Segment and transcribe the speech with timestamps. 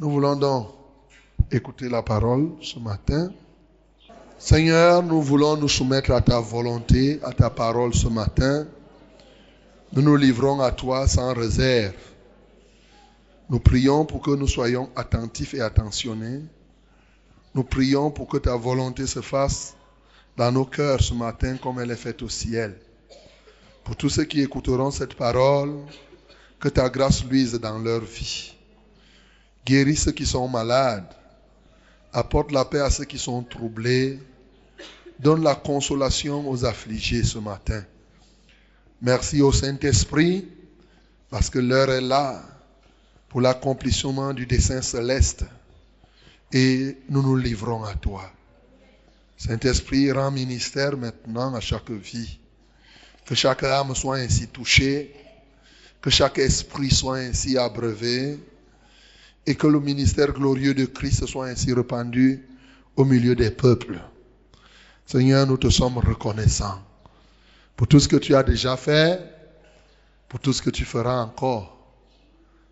[0.00, 0.68] Nous voulons donc
[1.52, 3.32] écouter la parole ce matin.
[4.38, 8.66] Seigneur, nous voulons nous soumettre à ta volonté, à ta parole ce matin.
[9.92, 11.94] Nous nous livrons à toi sans réserve.
[13.48, 16.42] Nous prions pour que nous soyons attentifs et attentionnés.
[17.54, 19.76] Nous prions pour que ta volonté se fasse
[20.36, 22.76] dans nos cœurs ce matin comme elle est faite au ciel.
[23.84, 25.76] Pour tous ceux qui écouteront cette parole,
[26.58, 28.53] que ta grâce luise dans leur vie.
[29.64, 31.08] Guéris ceux qui sont malades.
[32.12, 34.20] Apporte la paix à ceux qui sont troublés.
[35.18, 37.84] Donne la consolation aux affligés ce matin.
[39.00, 40.48] Merci au Saint-Esprit
[41.30, 42.42] parce que l'heure est là
[43.28, 45.44] pour l'accomplissement du dessein céleste
[46.52, 48.30] et nous nous livrons à toi.
[49.36, 52.38] Saint-Esprit, rend ministère maintenant à chaque vie.
[53.26, 55.14] Que chaque âme soit ainsi touchée,
[56.00, 58.38] que chaque esprit soit ainsi abreuvé
[59.46, 62.46] et que le ministère glorieux de Christ soit ainsi répandu
[62.96, 64.00] au milieu des peuples.
[65.06, 66.80] Seigneur, nous te sommes reconnaissants
[67.76, 69.20] pour tout ce que tu as déjà fait,
[70.28, 71.76] pour tout ce que tu feras encore.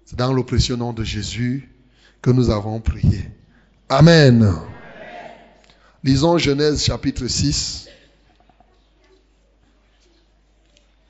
[0.04, 1.68] C'est dans le précieux nom de Jésus
[2.20, 3.30] que nous avons prié.
[3.88, 4.54] Amen.
[6.02, 7.88] Lisons Genèse chapitre 6.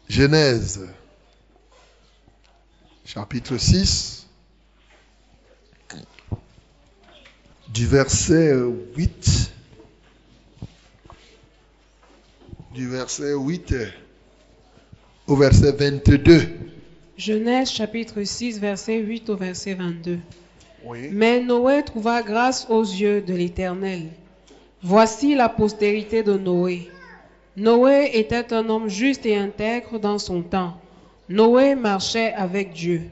[0.08, 0.86] Genèse
[3.04, 4.21] chapitre 6
[7.72, 8.52] du verset
[8.96, 9.52] 8
[12.74, 13.74] du verset 8
[15.26, 16.42] au verset 22.
[17.16, 20.18] Genèse chapitre 6, verset 8 au verset 22.
[20.84, 21.08] Oui.
[21.12, 24.08] Mais Noé trouva grâce aux yeux de l'Éternel.
[24.82, 26.90] Voici la postérité de Noé.
[27.56, 30.76] Noé était un homme juste et intègre dans son temps.
[31.28, 33.02] Noé marchait avec Dieu.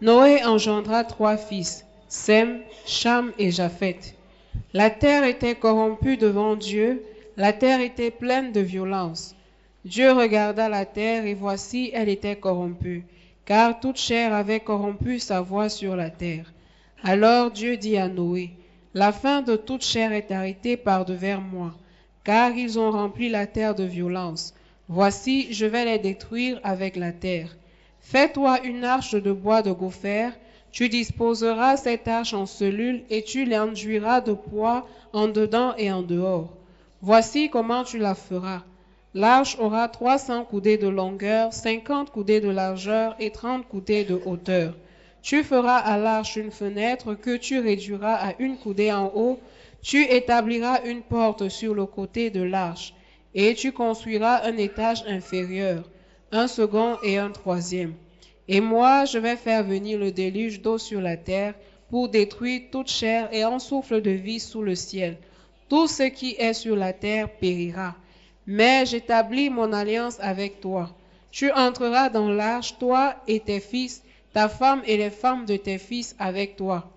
[0.00, 1.83] Noé engendra trois fils,
[2.16, 4.14] Sem, Cham et Japheth.
[4.72, 7.04] La terre était corrompue devant Dieu,
[7.36, 9.34] la terre était pleine de violence.
[9.84, 13.04] Dieu regarda la terre et voici elle était corrompue,
[13.44, 16.54] car toute chair avait corrompu sa voix sur la terre.
[17.02, 18.52] Alors Dieu dit à Noé,
[18.94, 21.74] La fin de toute chair est arrêtée par devers moi,
[22.22, 24.54] car ils ont rempli la terre de violence.
[24.88, 27.56] Voici, je vais les détruire avec la terre.
[27.98, 30.30] Fais-toi une arche de bois de gopher,
[30.74, 36.02] tu disposeras cette arche en cellules et tu l'enduiras de poids en dedans et en
[36.02, 36.52] dehors.
[37.00, 38.64] Voici comment tu la feras.
[39.14, 44.74] L'arche aura 300 coudées de longueur, 50 coudées de largeur et 30 coudées de hauteur.
[45.22, 49.38] Tu feras à l'arche une fenêtre que tu réduiras à une coudée en haut.
[49.80, 52.94] Tu établiras une porte sur le côté de l'arche
[53.32, 55.84] et tu construiras un étage inférieur,
[56.32, 57.94] un second et un troisième.
[58.48, 61.54] Et moi, je vais faire venir le déluge d'eau sur la terre
[61.90, 65.16] pour détruire toute chair et un souffle de vie sous le ciel.
[65.68, 67.94] Tout ce qui est sur la terre périra.
[68.46, 70.94] Mais j'établis mon alliance avec toi.
[71.30, 74.02] Tu entreras dans l'arche, toi et tes fils,
[74.34, 76.90] ta femme et les femmes de tes fils avec toi.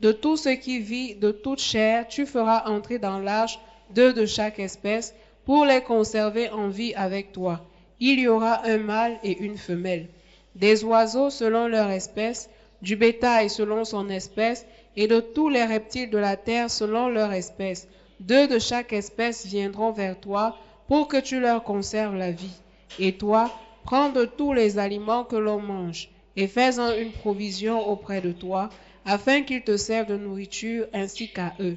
[0.00, 3.58] De tout ce qui vit, de toute chair, tu feras entrer dans l'arche
[3.94, 5.14] deux de chaque espèce
[5.44, 7.66] pour les conserver en vie avec toi.
[8.00, 10.08] Il y aura un mâle et une femelle.
[10.56, 12.50] Des oiseaux selon leur espèce,
[12.82, 17.32] du bétail selon son espèce, et de tous les reptiles de la terre selon leur
[17.32, 17.88] espèce.
[18.20, 20.56] Deux de chaque espèce viendront vers toi
[20.88, 22.60] pour que tu leur conserves la vie.
[22.98, 23.50] Et toi,
[23.84, 28.68] prends de tous les aliments que l'on mange, et fais-en une provision auprès de toi,
[29.04, 31.76] afin qu'ils te servent de nourriture ainsi qu'à eux.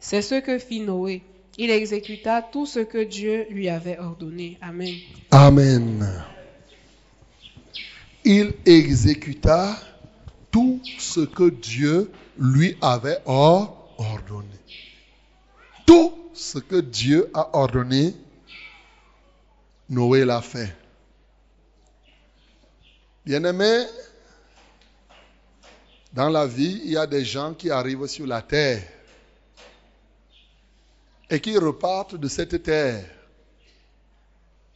[0.00, 1.22] C'est ce que fit Noé.
[1.58, 4.58] Il exécuta tout ce que Dieu lui avait ordonné.
[4.60, 4.94] Amen.
[5.30, 6.35] Amen.
[8.28, 9.78] Il exécuta
[10.50, 14.48] tout ce que Dieu lui avait or- ordonné.
[15.86, 18.16] Tout ce que Dieu a ordonné,
[19.88, 20.74] Noé l'a fait.
[23.24, 23.84] Bien-aimé,
[26.12, 28.82] dans la vie, il y a des gens qui arrivent sur la terre
[31.30, 33.08] et qui repartent de cette terre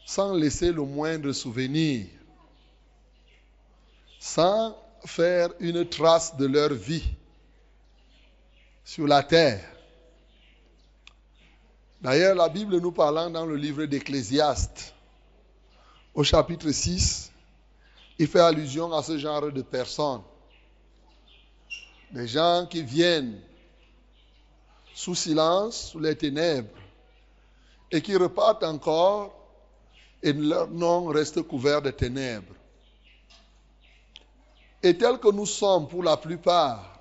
[0.06, 2.06] sans laisser le moindre souvenir,
[4.20, 4.76] sans
[5.06, 7.08] faire une trace de leur vie
[8.84, 9.64] sur la terre.
[12.02, 14.94] D'ailleurs, la Bible nous parlant dans le livre d'Ecclésiaste,
[16.14, 17.32] au chapitre 6,
[18.18, 20.22] il fait allusion à ce genre de personnes.
[22.12, 23.40] Des gens qui viennent
[24.92, 26.76] sous silence, sous les ténèbres,
[27.90, 29.34] et qui repartent encore,
[30.22, 32.59] et leur nom reste couvert de ténèbres.
[34.82, 36.98] Et tels que nous sommes pour la plupart,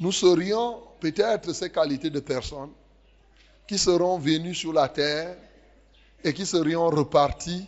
[0.00, 2.72] nous serions peut-être ces qualités de personnes
[3.66, 5.36] qui seront venues sur la terre
[6.22, 7.66] et qui serions repartis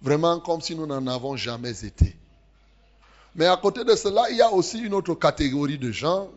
[0.00, 2.16] vraiment comme si nous n'en avons jamais été.
[3.34, 6.30] Mais à côté de cela, il y a aussi une autre catégorie de gens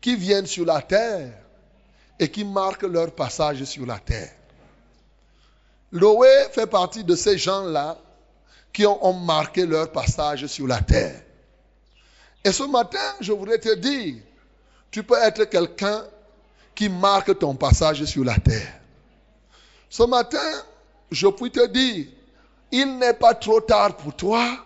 [0.00, 1.32] qui viennent sur la terre
[2.18, 4.32] et qui marquent leur passage sur la terre.
[5.92, 7.98] Noé fait partie de ces gens-là
[8.72, 11.20] qui ont, marqué leur passage sur la terre.
[12.44, 14.16] Et ce matin, je voudrais te dire,
[14.90, 16.04] tu peux être quelqu'un
[16.74, 18.72] qui marque ton passage sur la terre.
[19.90, 20.62] Ce matin,
[21.10, 22.06] je puis te dire,
[22.70, 24.64] il n'est pas trop tard pour toi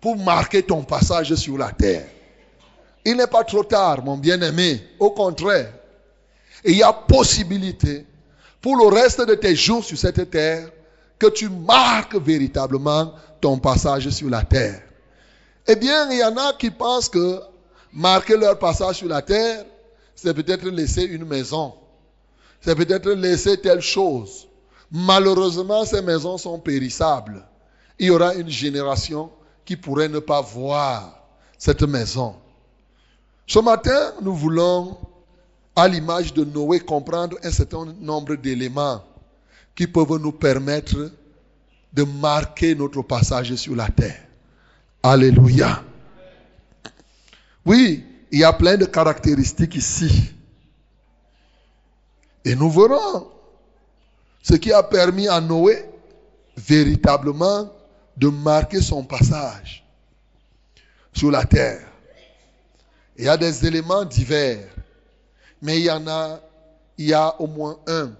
[0.00, 2.06] pour marquer ton passage sur la terre.
[3.04, 4.82] Il n'est pas trop tard, mon bien-aimé.
[4.98, 5.72] Au contraire,
[6.64, 8.06] il y a possibilité
[8.60, 10.70] pour le reste de tes jours sur cette terre
[11.18, 14.82] que tu marques véritablement ton passage sur la terre.
[15.66, 17.40] Eh bien, il y en a qui pensent que
[17.92, 19.64] marquer leur passage sur la terre,
[20.14, 21.74] c'est peut-être laisser une maison.
[22.60, 24.48] C'est peut-être laisser telle chose.
[24.90, 27.44] Malheureusement, ces maisons sont périssables.
[27.98, 29.30] Il y aura une génération
[29.64, 31.22] qui pourrait ne pas voir
[31.56, 32.34] cette maison.
[33.46, 34.98] Ce matin, nous voulons,
[35.76, 39.02] à l'image de Noé, comprendre un certain nombre d'éléments
[39.74, 41.10] qui peuvent nous permettre
[41.92, 44.22] de marquer notre passage sur la terre.
[45.02, 45.82] Alléluia.
[47.64, 50.32] Oui, il y a plein de caractéristiques ici.
[52.44, 53.28] Et nous verrons
[54.42, 55.84] ce qui a permis à Noé
[56.56, 57.70] véritablement
[58.16, 59.84] de marquer son passage
[61.12, 61.86] sur la terre.
[63.16, 64.66] Il y a des éléments divers,
[65.60, 66.40] mais il y en a,
[66.96, 68.12] il y a au moins un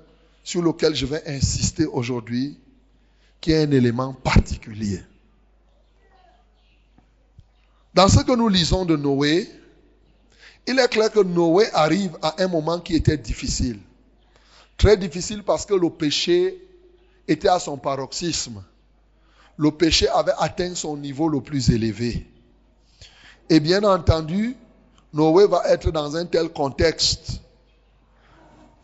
[0.43, 2.59] sur lequel je vais insister aujourd'hui,
[3.41, 5.03] qui est un élément particulier.
[7.95, 9.51] Dans ce que nous lisons de Noé,
[10.67, 13.81] il est clair que Noé arrive à un moment qui était difficile.
[14.77, 16.63] Très difficile parce que le péché
[17.27, 18.63] était à son paroxysme.
[19.57, 22.27] Le péché avait atteint son niveau le plus élevé.
[23.49, 24.57] Et bien entendu,
[25.13, 27.41] Noé va être dans un tel contexte.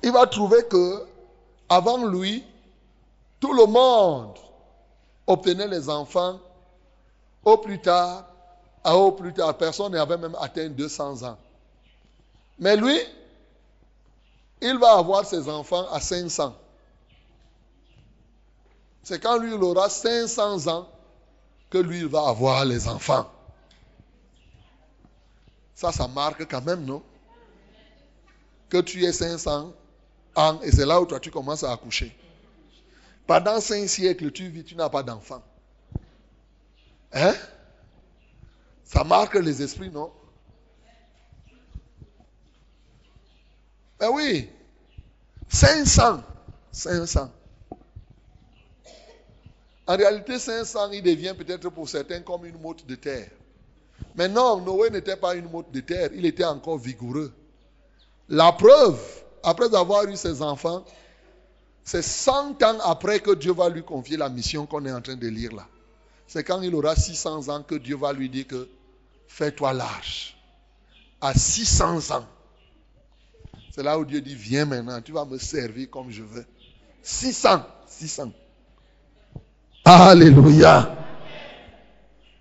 [0.03, 1.05] Il va trouver que,
[1.69, 2.43] avant lui,
[3.39, 4.35] tout le monde
[5.27, 6.41] obtenait les enfants.
[7.45, 8.25] Au plus tard,
[8.83, 11.39] à au plus tard, personne n'avait même atteint 200 ans.
[12.59, 12.99] Mais lui,
[14.61, 16.55] il va avoir ses enfants à 500.
[19.03, 20.89] C'est quand lui il aura 500 ans
[21.71, 23.31] que lui va avoir les enfants.
[25.75, 27.03] Ça, ça marque quand même, non?
[28.69, 29.73] Que tu aies 500
[30.37, 32.17] ans et c'est là où toi tu commences à accoucher.
[33.27, 35.43] Pendant cinq siècles, tu vis, tu n'as pas d'enfant.
[37.13, 37.35] Hein?
[38.85, 40.13] Ça marque les esprits, non?
[43.99, 44.49] Ben oui.
[45.49, 46.23] 500.
[46.71, 47.31] 500.
[49.89, 53.31] En réalité, 500, il devient peut-être pour certains comme une motte de terre.
[54.15, 57.33] Mais non, Noé n'était pas une motte de terre, il était encore vigoureux.
[58.29, 59.01] La preuve,
[59.43, 60.85] après avoir eu ses enfants,
[61.87, 65.15] c'est 100 ans après que Dieu va lui confier la mission qu'on est en train
[65.15, 65.69] de lire là.
[66.27, 68.69] C'est quand il aura 600 ans que Dieu va lui dire que
[69.29, 70.37] fais-toi large.
[71.21, 72.27] À 600 ans.
[73.71, 76.45] C'est là où Dieu dit, viens maintenant, tu vas me servir comme je veux.
[77.03, 78.33] 600, 600.
[79.85, 80.93] Alléluia.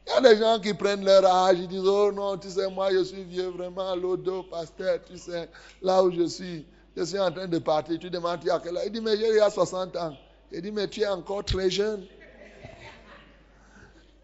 [0.07, 2.67] Il y a des gens qui prennent leur âge, ils disent, oh non, tu sais,
[2.71, 5.47] moi je suis vieux vraiment, l'odo, pasteur, tu sais,
[5.83, 8.77] là où je suis, je suis en train de partir, tu demandes, tu as quel
[8.77, 8.83] âge?
[8.87, 10.15] Il dit, mais j'ai 60 ans.
[10.51, 12.05] Il dit, mais tu es encore très jeune.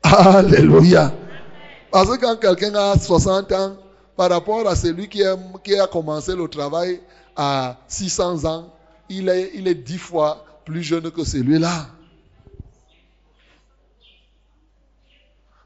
[0.04, 1.14] Alléluia.
[1.92, 3.78] Parce que quand quelqu'un a 60 ans,
[4.16, 7.02] par rapport à celui qui a, commencé le travail
[7.36, 8.74] à 600 ans,
[9.10, 11.88] il est, il est dix fois plus jeune que celui-là.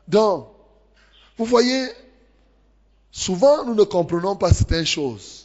[0.08, 0.48] Donc,
[1.38, 1.88] vous voyez,
[3.12, 5.45] souvent nous ne comprenons pas certaines choses.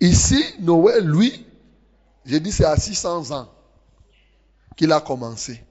[0.00, 1.46] Ici, Noël, lui,
[2.24, 3.48] j'ai dit c'est à 600 ans
[4.76, 5.62] qu'il a commencé.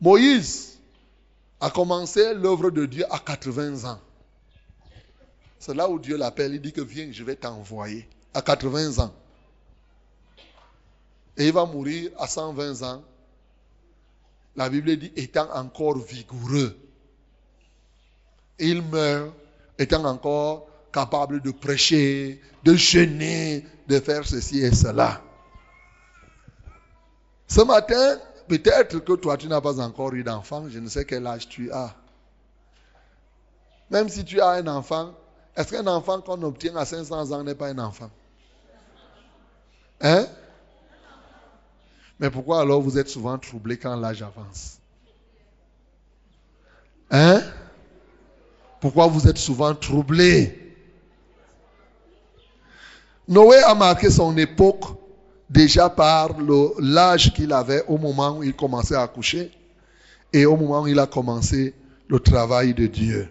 [0.00, 0.78] Moïse
[1.60, 4.00] a commencé l'œuvre de Dieu à 80 ans.
[5.58, 6.54] C'est là où Dieu l'appelle.
[6.54, 8.08] Il dit que viens, je vais t'envoyer.
[8.34, 9.14] À 80 ans.
[11.36, 13.02] Et il va mourir à 120 ans.
[14.56, 16.76] La Bible dit étant encore vigoureux.
[18.58, 19.32] Il meurt
[19.78, 25.20] étant encore capable de prêcher, de jeûner, de faire ceci et cela.
[27.48, 30.68] Ce matin, peut-être que toi, tu n'as pas encore eu d'enfant.
[30.68, 31.94] Je ne sais quel âge tu as.
[33.90, 35.14] Même si tu as un enfant,
[35.56, 38.10] Est-ce qu'un enfant qu'on obtient à 500 ans n'est pas un enfant?
[40.00, 40.26] Hein?
[42.18, 44.78] Mais pourquoi alors vous êtes souvent troublé quand l'âge avance?
[47.12, 47.40] Hein?
[48.80, 50.63] Pourquoi vous êtes souvent troublé
[53.26, 54.84] Noé a marqué son époque
[55.48, 56.30] déjà par
[56.78, 59.50] l'âge qu'il avait au moment où il commençait à accoucher
[60.32, 61.74] et au moment où il a commencé
[62.08, 63.28] le travail de Dieu.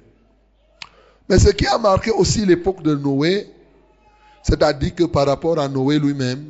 [1.29, 3.47] Mais ce qui a marqué aussi l'époque de Noé,
[4.41, 6.45] c'est-à-dire que par rapport à Noé lui-même,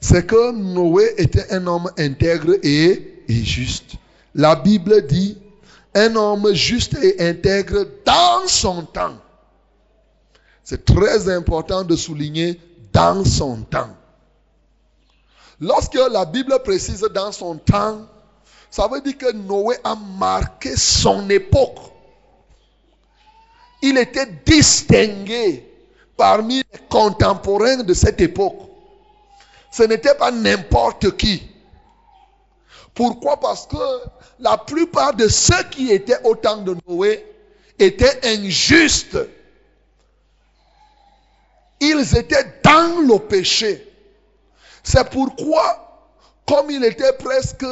[0.00, 3.96] c'est que Noé était un homme intègre et, et juste.
[4.34, 5.36] La Bible dit
[5.94, 9.16] un homme juste et intègre dans son temps.
[10.68, 12.60] C'est très important de souligner
[12.92, 13.88] dans son temps.
[15.62, 18.06] Lorsque la Bible précise dans son temps,
[18.70, 21.78] ça veut dire que Noé a marqué son époque.
[23.80, 25.66] Il était distingué
[26.18, 28.58] parmi les contemporains de cette époque.
[29.72, 31.44] Ce n'était pas n'importe qui.
[32.92, 33.40] Pourquoi?
[33.40, 34.02] Parce que
[34.38, 37.24] la plupart de ceux qui étaient au temps de Noé
[37.78, 39.16] étaient injustes.
[41.80, 43.86] Ils étaient dans le péché.
[44.82, 46.08] C'est pourquoi,
[46.46, 47.64] comme il était presque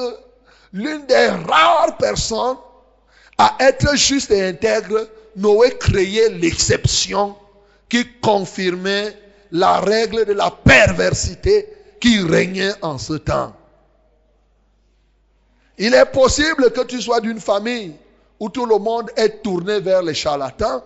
[0.73, 2.57] l'une des rares personnes
[3.39, 7.37] à être juste et intègre, Noé créait l'exception
[7.89, 9.17] qui confirmait
[9.53, 11.69] la règle de la perversité
[12.01, 13.55] qui régnait en ce temps.
[15.79, 17.95] Il est possible que tu sois d'une famille
[18.41, 20.83] où tout le monde est tourné vers les charlatans,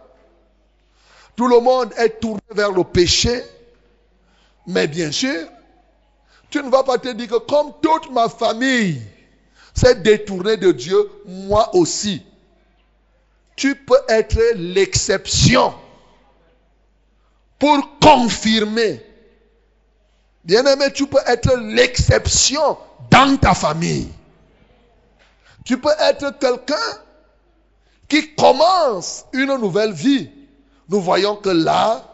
[1.41, 3.43] tout le monde est tourné vers le péché,
[4.67, 5.49] mais bien sûr,
[6.51, 9.01] tu ne vas pas te dire que comme toute ma famille
[9.73, 12.23] s'est détournée de Dieu, moi aussi.
[13.57, 15.73] Tu peux être l'exception
[17.59, 19.03] pour confirmer.
[20.45, 22.77] Bien-aimé, tu peux être l'exception
[23.11, 24.13] dans ta famille.
[25.65, 26.99] Tu peux être quelqu'un
[28.11, 30.29] qui commence une nouvelle vie.
[30.91, 32.05] Nous voyons que là,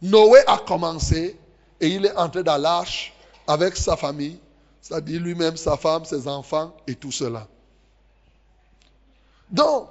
[0.00, 1.38] Noé a commencé
[1.78, 3.12] et il est entré dans l'arche
[3.46, 4.38] avec sa famille,
[4.80, 7.46] c'est-à-dire lui-même, sa femme, ses enfants et tout cela.
[9.50, 9.88] Donc,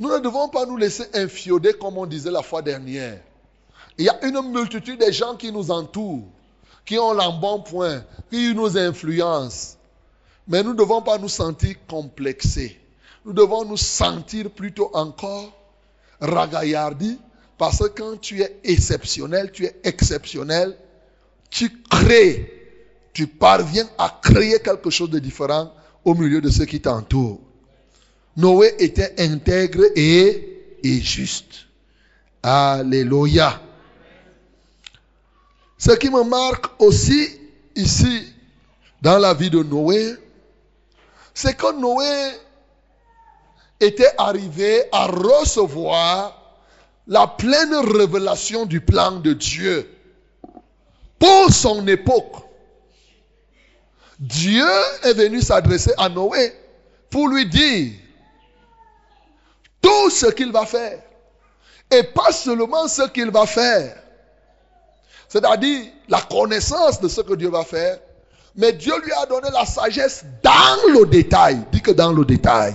[0.00, 3.20] nous ne devons pas nous laisser infioder comme on disait la fois dernière.
[3.96, 6.26] Il y a une multitude de gens qui nous entourent,
[6.84, 8.02] qui ont l'embonpoint,
[8.32, 9.76] qui nous influencent.
[10.48, 12.80] Mais nous ne devons pas nous sentir complexés.
[13.24, 15.52] Nous devons nous sentir plutôt encore
[16.20, 17.18] ragaillardis
[17.58, 20.76] parce que quand tu es exceptionnel, tu es exceptionnel,
[21.50, 22.50] tu crées,
[23.12, 25.72] tu parviens à créer quelque chose de différent
[26.04, 27.40] au milieu de ceux qui t'entourent.
[28.36, 31.66] Noé était intègre et, et juste.
[32.42, 33.60] Alléluia.
[35.78, 37.28] Ce qui me marque aussi
[37.76, 38.32] ici
[39.00, 40.14] dans la vie de Noé,
[41.32, 42.32] c'est que Noé
[43.84, 46.40] était arrivé à recevoir
[47.06, 49.90] la pleine révélation du plan de Dieu
[51.18, 52.34] pour son époque.
[54.18, 54.66] Dieu
[55.02, 56.52] est venu s'adresser à Noé
[57.10, 57.92] pour lui dire
[59.82, 61.00] tout ce qu'il va faire.
[61.90, 63.96] Et pas seulement ce qu'il va faire.
[65.28, 67.98] C'est-à-dire la connaissance de ce que Dieu va faire.
[68.56, 71.58] Mais Dieu lui a donné la sagesse dans le détail.
[71.72, 72.74] Dis que dans le détail.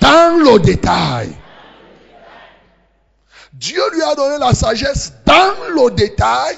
[0.00, 1.30] Dans le détail.
[3.52, 6.56] Dieu lui a donné la sagesse dans le détail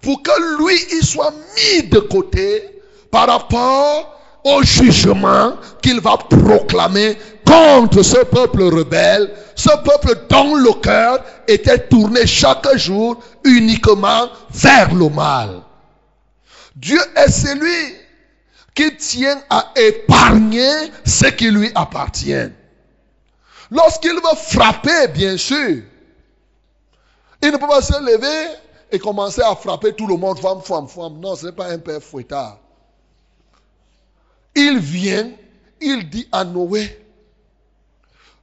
[0.00, 7.16] pour que lui, il soit mis de côté par rapport au jugement qu'il va proclamer
[7.46, 14.94] contre ce peuple rebelle, ce peuple dont le cœur était tourné chaque jour uniquement vers
[14.94, 15.62] le mal.
[16.76, 17.94] Dieu est celui
[18.74, 20.70] qui tient à épargner
[21.04, 22.50] ce qui lui appartient.
[23.70, 25.82] Lorsqu'il veut frapper, bien sûr,
[27.42, 28.56] il ne peut pas se lever
[28.90, 31.18] et commencer à frapper tout le monde, femme, femme, femme.
[31.20, 32.58] Non, ce n'est pas un père fouettard.
[34.54, 35.30] Il vient,
[35.80, 37.04] il dit à Noé,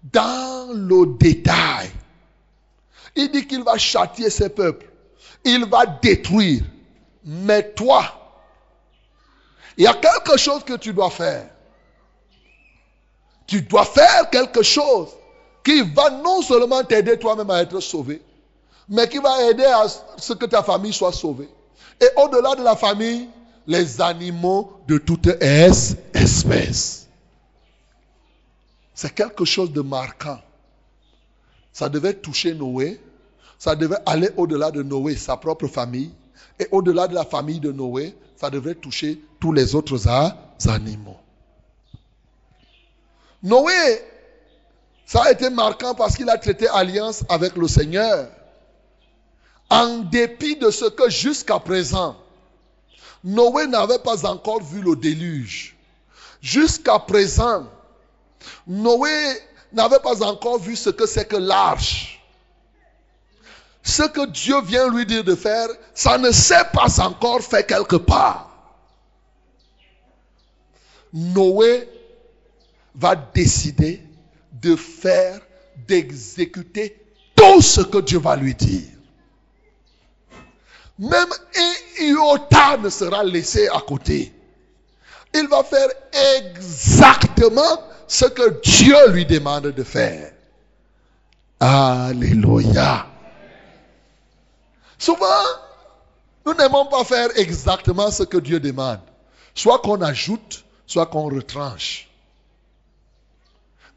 [0.04, 1.90] dans le détail,
[3.16, 4.90] il dit qu'il va châtier ses peuples,
[5.46, 6.64] il va détruire.
[7.24, 8.04] Mais toi,
[9.78, 11.50] il y a quelque chose que tu dois faire.
[13.52, 15.10] Tu dois faire quelque chose
[15.62, 18.22] qui va non seulement t'aider toi-même à être sauvé,
[18.88, 21.50] mais qui va aider à ce que ta famille soit sauvée.
[22.00, 23.28] Et au-delà de la famille,
[23.68, 25.98] les animaux de toute espèce.
[28.94, 30.40] C'est quelque chose de marquant.
[31.74, 33.02] ça devait toucher Noé,
[33.60, 36.14] ça devait aller au-delà de Noé, sa propre famille,
[36.58, 40.08] et au-delà de la famille de Noé, ça devait toucher tous les autres
[40.70, 41.21] animaux.
[43.44, 44.04] Noé,
[45.06, 48.30] ça a été marquant parce qu'il a traité alliance avec le Seigneur.
[49.70, 52.18] En dépit de ce que jusqu'à présent,
[53.24, 55.76] Noé n'avait pas encore vu le déluge.
[56.42, 57.68] Jusqu'à présent,
[58.68, 59.38] Noé
[59.72, 62.22] n'avait pas encore vu ce que c'est que l'arche.
[63.84, 67.96] Ce que Dieu vient lui dire de faire, ça ne s'est pas encore fait quelque
[67.96, 68.50] part.
[71.14, 71.90] Noé
[72.96, 74.02] va décider
[74.52, 75.40] de faire,
[75.88, 76.98] d'exécuter
[77.36, 78.90] tout ce que Dieu va lui dire.
[81.00, 81.30] Même
[82.00, 84.32] iota ne sera laissé à côté.
[85.34, 85.90] Il va faire
[86.46, 90.34] exactement ce que Dieu lui demande de faire.
[91.60, 93.08] Alléluia.
[94.98, 95.26] Souvent,
[96.46, 99.00] nous n'aimons pas faire exactement ce que Dieu demande.
[99.56, 102.11] Soit qu'on ajoute, soit qu'on retranche.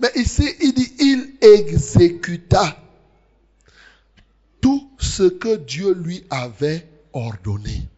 [0.01, 2.77] Mais ici, il dit, il exécuta
[4.61, 7.89] tout ce que Dieu lui avait ordonné.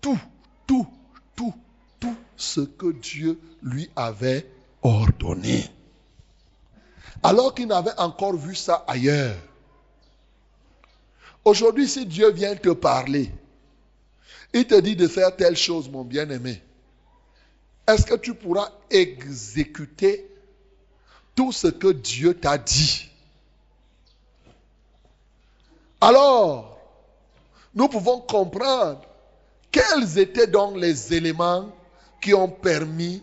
[0.00, 0.18] Tout,
[0.66, 0.86] tout,
[1.34, 1.54] tout,
[1.98, 4.46] tout ce que Dieu lui avait
[4.82, 5.64] ordonné.
[7.22, 9.36] Alors qu'il n'avait encore vu ça ailleurs.
[11.44, 13.30] Aujourd'hui, si Dieu vient te parler,
[14.52, 16.62] il te dit de faire telle chose, mon bien-aimé.
[17.86, 20.28] Est-ce que tu pourras exécuter
[21.36, 23.08] tout ce que Dieu t'a dit
[26.00, 26.78] Alors,
[27.74, 29.02] nous pouvons comprendre
[29.70, 31.68] quels étaient donc les éléments
[32.20, 33.22] qui ont permis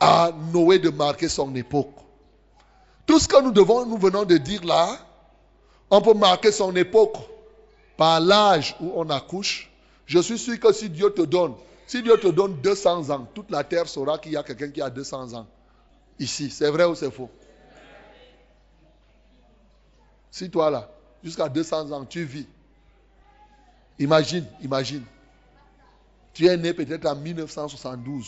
[0.00, 1.94] à Noé de marquer son époque.
[3.06, 4.98] Tout ce que nous devons, nous venons de dire là,
[5.90, 7.16] on peut marquer son époque
[7.96, 9.70] par l'âge où on accouche.
[10.06, 11.54] Je suis sûr que si Dieu te donne,
[11.86, 14.82] si Dieu te donne 200 ans, toute la terre saura qu'il y a quelqu'un qui
[14.82, 15.46] a 200 ans.
[16.20, 17.30] Ici, c'est vrai ou c'est faux?
[20.30, 20.88] Si toi là,
[21.24, 22.46] jusqu'à 200 ans, tu vis.
[23.98, 25.02] Imagine, imagine.
[26.34, 28.26] Tu es né peut-être en 1972.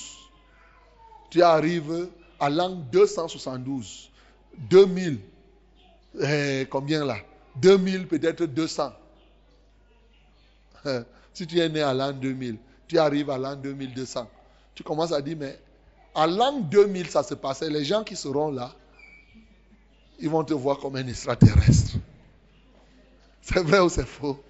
[1.30, 2.08] Tu arrives
[2.40, 4.10] à l'an 272.
[4.56, 5.20] 2000.
[6.20, 7.18] Eh, combien là?
[7.56, 8.90] 2000, peut-être 200.
[11.34, 12.56] si tu es né à l'an 2000,
[12.88, 14.28] tu arrives à l'an 2200.
[14.74, 15.58] Tu commences à dire, mais
[16.14, 17.70] à l'an 2000, ça se passait.
[17.70, 18.72] Les gens qui seront là,
[20.18, 21.94] ils vont te voir comme un extraterrestre.
[23.40, 24.42] C'est vrai ou c'est faux?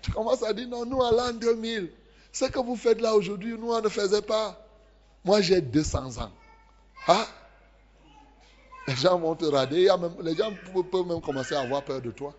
[0.00, 1.90] Tu commences à dire, non, nous à l'an 2000,
[2.32, 4.56] ce que vous faites là aujourd'hui, nous on ne faisait pas.
[5.24, 6.30] Moi j'ai 200 ans.
[7.08, 7.26] Ah?
[8.86, 9.88] Les gens vont te rader.
[10.22, 10.52] les gens
[10.92, 12.34] peuvent même commencer à avoir peur de toi.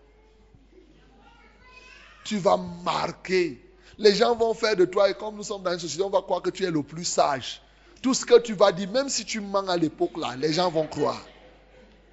[2.24, 3.62] Tu vas marquer.
[3.98, 6.22] Les gens vont faire de toi, et comme nous sommes dans une société, on va
[6.22, 7.62] croire que tu es le plus sage.
[8.02, 10.70] Tout ce que tu vas dire, même si tu mens à l'époque là, les gens
[10.70, 11.22] vont croire.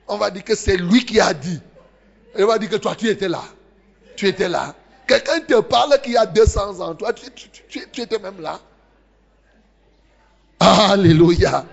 [0.08, 1.60] On va dire que c'est lui qui a dit.
[2.36, 3.42] Et on va dire que toi, tu étais là.
[4.16, 4.74] Tu étais là.
[5.06, 6.94] Quelqu'un te parle qui a 200 ans.
[6.94, 8.60] Toi, tu, tu étais même là.
[10.60, 11.64] Alléluia.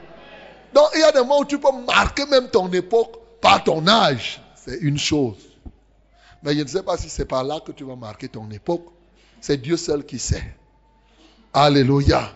[0.74, 3.88] Donc, il y a des moments où tu peux marquer même ton époque par ton
[3.88, 4.42] âge.
[4.56, 5.38] C'est une chose.
[6.44, 8.86] Mais je ne sais pas si c'est par là que tu vas marquer ton époque.
[9.40, 10.56] C'est Dieu seul qui sait.
[11.54, 12.34] Alléluia.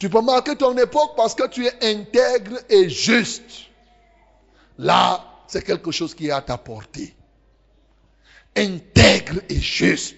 [0.00, 3.66] Tu peux marquer ton époque parce que tu es intègre et juste.
[4.78, 7.14] Là, c'est quelque chose qui est à ta portée.
[8.56, 10.16] Intègre et juste.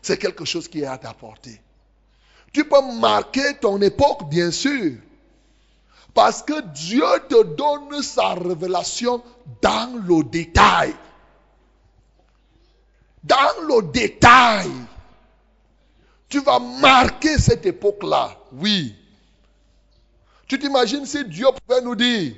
[0.00, 1.60] C'est quelque chose qui est à ta portée.
[2.52, 4.92] Tu peux marquer ton époque, bien sûr.
[6.14, 9.20] Parce que Dieu te donne sa révélation
[9.60, 10.94] dans le détail.
[13.24, 14.70] Dans le détail.
[16.28, 18.36] Tu vas marquer cette époque-là.
[18.52, 18.94] Oui.
[20.46, 22.34] Tu t'imagines si Dieu pouvait nous dire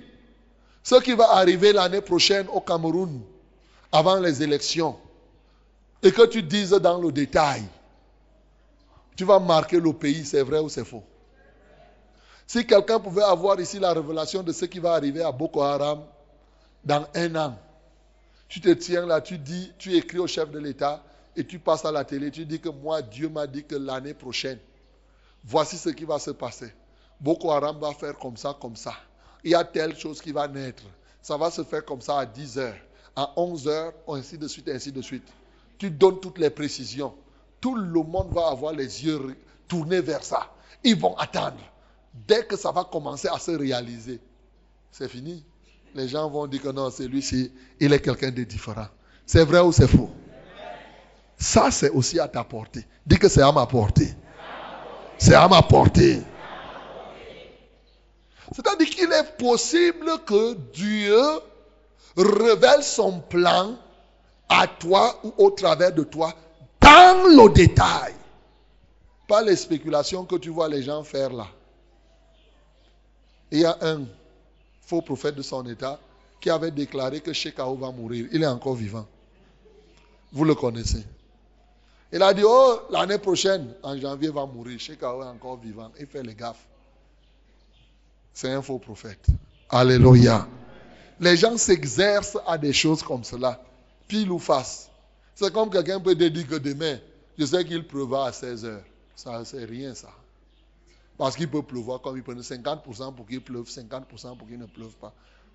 [0.82, 3.20] ce qui va arriver l'année prochaine au Cameroun
[3.92, 4.96] avant les élections
[6.02, 7.62] et que tu dises dans le détail.
[9.16, 11.04] Tu vas marquer le pays, c'est vrai ou c'est faux?
[12.46, 16.00] Si quelqu'un pouvait avoir ici la révélation de ce qui va arriver à Boko Haram
[16.84, 17.58] dans un an,
[18.48, 21.02] tu te tiens là, tu dis, tu écris au chef de l'État
[21.36, 24.14] et tu passes à la télé, tu dis que moi, Dieu m'a dit que l'année
[24.14, 24.58] prochaine,
[25.44, 26.72] voici ce qui va se passer.
[27.20, 28.94] Boko Haram va faire comme ça, comme ça.
[29.44, 30.82] Il y a telle chose qui va naître.
[31.22, 32.76] Ça va se faire comme ça à 10 heures,
[33.14, 35.28] à 11 heures, ainsi de suite, ainsi de suite.
[35.78, 37.14] Tu donnes toutes les précisions.
[37.60, 39.36] Tout le monde va avoir les yeux
[39.68, 40.50] tournés vers ça.
[40.82, 41.58] Ils vont attendre.
[42.26, 44.20] Dès que ça va commencer à se réaliser,
[44.90, 45.44] c'est fini.
[45.94, 48.88] les gens vont dire que non, celui-ci, il est quelqu'un de différent.
[49.26, 50.10] C'est vrai ou c'est faux?
[51.40, 52.86] Ça, c'est aussi à ta portée.
[53.06, 54.14] Dis que c'est à ma portée.
[55.16, 56.20] C'est à ma portée.
[58.52, 61.18] C'est-à-dire qu'il est possible que Dieu
[62.14, 63.74] révèle son plan
[64.50, 66.34] à toi ou au travers de toi
[66.78, 68.14] dans le détail.
[69.26, 71.46] Pas les spéculations que tu vois les gens faire là.
[73.50, 74.02] Il y a un
[74.82, 75.98] faux prophète de son état
[76.38, 78.26] qui avait déclaré que Shekau va mourir.
[78.30, 79.06] Il est encore vivant.
[80.32, 81.04] Vous le connaissez.
[82.12, 84.78] Il a dit, oh, l'année prochaine, en janvier, va mourir.
[84.80, 85.90] Shekau est encore vivant.
[85.98, 86.66] Il fait les gaffes.
[88.34, 89.26] C'est un faux prophète.
[89.68, 90.46] Alléluia.
[91.20, 93.62] Les gens s'exercent à des choses comme cela,
[94.08, 94.90] pile ou face.
[95.34, 96.98] C'est comme quelqu'un peut dire que demain,
[97.38, 98.84] je sais qu'il pleuvra à 16 heures.
[99.14, 100.10] Ça, c'est rien, ça.
[101.18, 104.66] Parce qu'il peut pleuvoir comme il peut 50% pour qu'il pleuve, 50% pour qu'il ne
[104.66, 105.12] pleuve pas.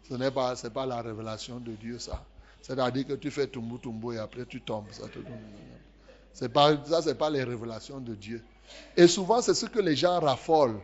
[0.08, 2.24] Ce n'est pas, c'est pas la révélation de Dieu, ça.
[2.62, 4.86] C'est-à-dire que tu fais tumbo tumbo et après tu tombes.
[4.92, 5.95] Ça te C'est
[6.52, 8.44] pas, ça, c'est pas les révélations de Dieu.
[8.98, 10.80] Et souvent, c'est ce que les gens raffolent.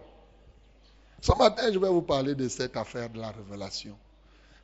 [1.22, 3.96] Ce matin, je vais vous parler de cette affaire de la révélation.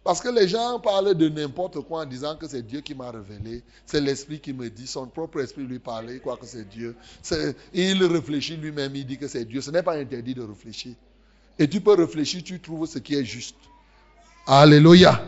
[0.04, 3.12] Parce que les gens parlent de n'importe quoi en disant que c'est Dieu qui m'a
[3.12, 6.68] révélé, c'est l'esprit qui me dit, son propre esprit lui parle, il croit que c'est
[6.68, 6.96] Dieu.
[7.74, 9.60] Il réfléchit lui-même, il dit que c'est Dieu.
[9.60, 10.94] Ce n'est pas interdit de réfléchir.
[11.60, 13.58] Et tu peux réfléchir, tu trouves ce qui est juste.
[14.46, 15.22] Alléluia.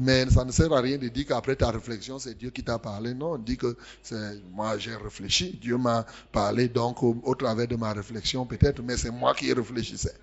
[0.00, 2.78] Mais ça ne sert à rien de dire qu'après ta réflexion, c'est Dieu qui t'a
[2.78, 3.14] parlé.
[3.14, 3.76] Non, on dit que
[4.52, 9.10] moi j'ai réfléchi, Dieu m'a parlé donc au, travers de ma réflexion peut-être, mais c'est
[9.10, 10.14] moi qui réfléchissais.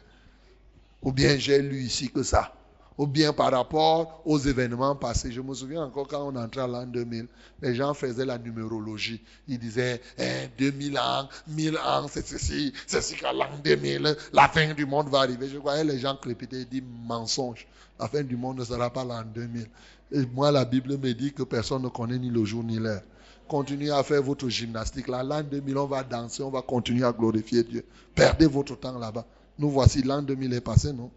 [1.01, 2.54] Ou bien j'ai lu ici que ça.
[2.97, 5.30] Ou bien par rapport aux événements passés.
[5.30, 7.28] Je me souviens encore quand on entrait à l'an 2000,
[7.62, 9.21] les gens faisaient la numérologie.
[9.49, 14.47] Ils disaient, eh, 2000 ans, 1000 ans, c'est ceci, c'est ceci qu'à l'an 2000, la
[14.47, 15.49] fin du monde va arriver.
[15.49, 17.67] Je croyais les gens crépitaient et disaient, mensonge.
[17.99, 19.67] La fin du monde ne sera pas l'an 2000.
[20.12, 23.01] Et moi, la Bible me dit que personne ne connaît ni le jour ni l'heure.
[23.47, 25.08] Continuez à faire votre gymnastique.
[25.08, 27.86] Là, l'an 2000, on va danser, on va continuer à glorifier Dieu.
[28.13, 29.25] Perdez votre temps là-bas.
[29.58, 31.10] Nous voici, l'an 2000 est passé, non?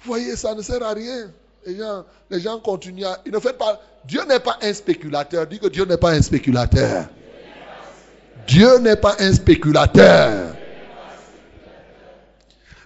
[0.00, 1.30] Vous voyez, ça ne sert à rien.
[1.64, 3.20] Les gens, les gens continuent à...
[3.24, 3.80] Ils ne fait pas...
[4.04, 5.46] Dieu n'est pas un spéculateur.
[5.46, 7.06] Dis que Dieu n'est pas un spéculateur.
[8.48, 10.56] Dieu n'est pas un spéculateur.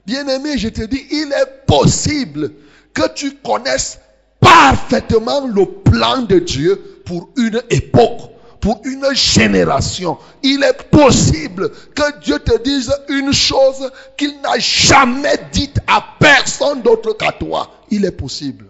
[0.05, 2.53] Bien-aimé, je te dis, il est possible
[2.97, 4.01] que tu connaisses
[4.41, 8.31] parfaitement le plan de Dieu pour une époque,
[8.61, 10.17] pour une génération.
[10.43, 16.81] Il est possible que Dieu te dise une chose qu'il n'a jamais dite à personne
[16.81, 17.71] d'autre qu'à toi.
[17.91, 18.65] Il est possible.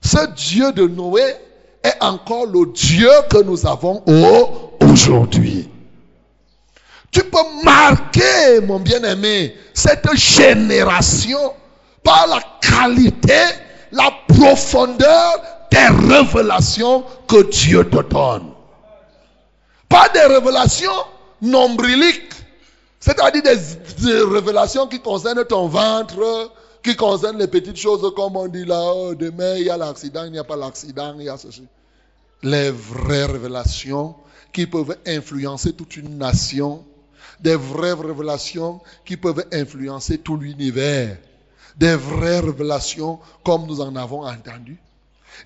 [0.00, 1.34] Ce Dieu de Noé
[1.82, 4.02] est encore le Dieu que nous avons
[4.80, 5.68] aujourd'hui.
[7.10, 11.52] Tu peux marquer, mon bien-aimé, cette génération
[12.02, 13.42] par la qualité,
[13.92, 18.52] la profondeur des révélations que Dieu te donne.
[19.88, 20.90] Pas des révélations
[21.42, 22.34] nombriliques,
[23.00, 28.64] c'est-à-dire des, révélations qui concernent ton ventre, qui concernent les petites choses comme on dit
[28.64, 31.36] là, oh, demain il y a l'accident, il n'y a pas l'accident, il y a
[31.36, 31.66] ceci.
[32.42, 34.14] Les vraies révélations
[34.52, 36.84] qui peuvent influencer toute une nation,
[37.40, 41.16] des vraies révélations qui peuvent influencer tout l'univers
[41.80, 44.78] des vraies révélations comme nous en avons entendu.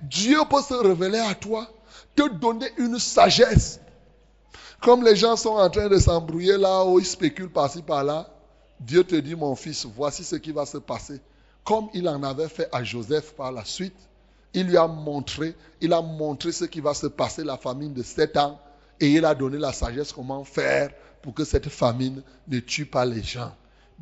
[0.02, 1.68] Dieu peut se révéler à toi,
[2.16, 3.78] te donner une sagesse.
[4.82, 8.28] Comme les gens sont en train de s'embrouiller là, où ils spéculent par-ci par-là,
[8.80, 11.20] Dieu te dit, mon fils, voici ce qui va se passer.
[11.62, 13.94] Comme il en avait fait à Joseph par la suite,
[14.52, 18.02] il lui a montré, il a montré ce qui va se passer, la famine de
[18.02, 18.60] sept ans,
[18.98, 20.90] et il a donné la sagesse comment faire
[21.22, 23.52] pour que cette famine ne tue pas les gens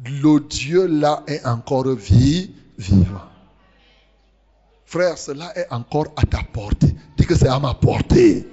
[0.05, 3.20] le Dieu là est encore vivant.
[4.85, 6.94] Frère, cela est encore à ta portée.
[7.16, 8.46] Dis que c'est à ma portée.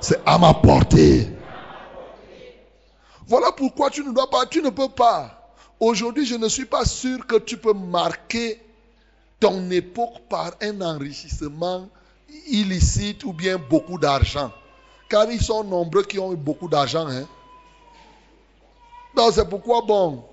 [0.00, 1.28] C'est à ma portée.
[3.26, 5.52] Voilà pourquoi tu ne dois pas, tu ne peux pas.
[5.80, 8.62] Aujourd'hui, je ne suis pas sûr que tu peux marquer
[9.40, 11.88] ton époque par un enrichissement
[12.48, 14.52] illicite ou bien beaucoup d'argent.
[15.08, 17.06] Car ils sont nombreux qui ont eu beaucoup d'argent.
[17.06, 17.26] Hein?
[19.14, 20.24] Donc c'est pourquoi, bon,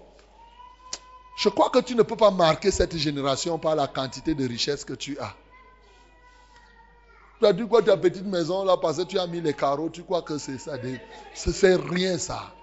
[1.35, 4.85] je crois que tu ne peux pas marquer cette génération par la quantité de richesse
[4.85, 5.33] que tu as.
[7.39, 9.89] Tu as dit quoi ta petite maison là parce que tu as mis les carreaux,
[9.89, 10.73] tu crois que c'est ça.
[11.33, 12.53] C'est rien ça.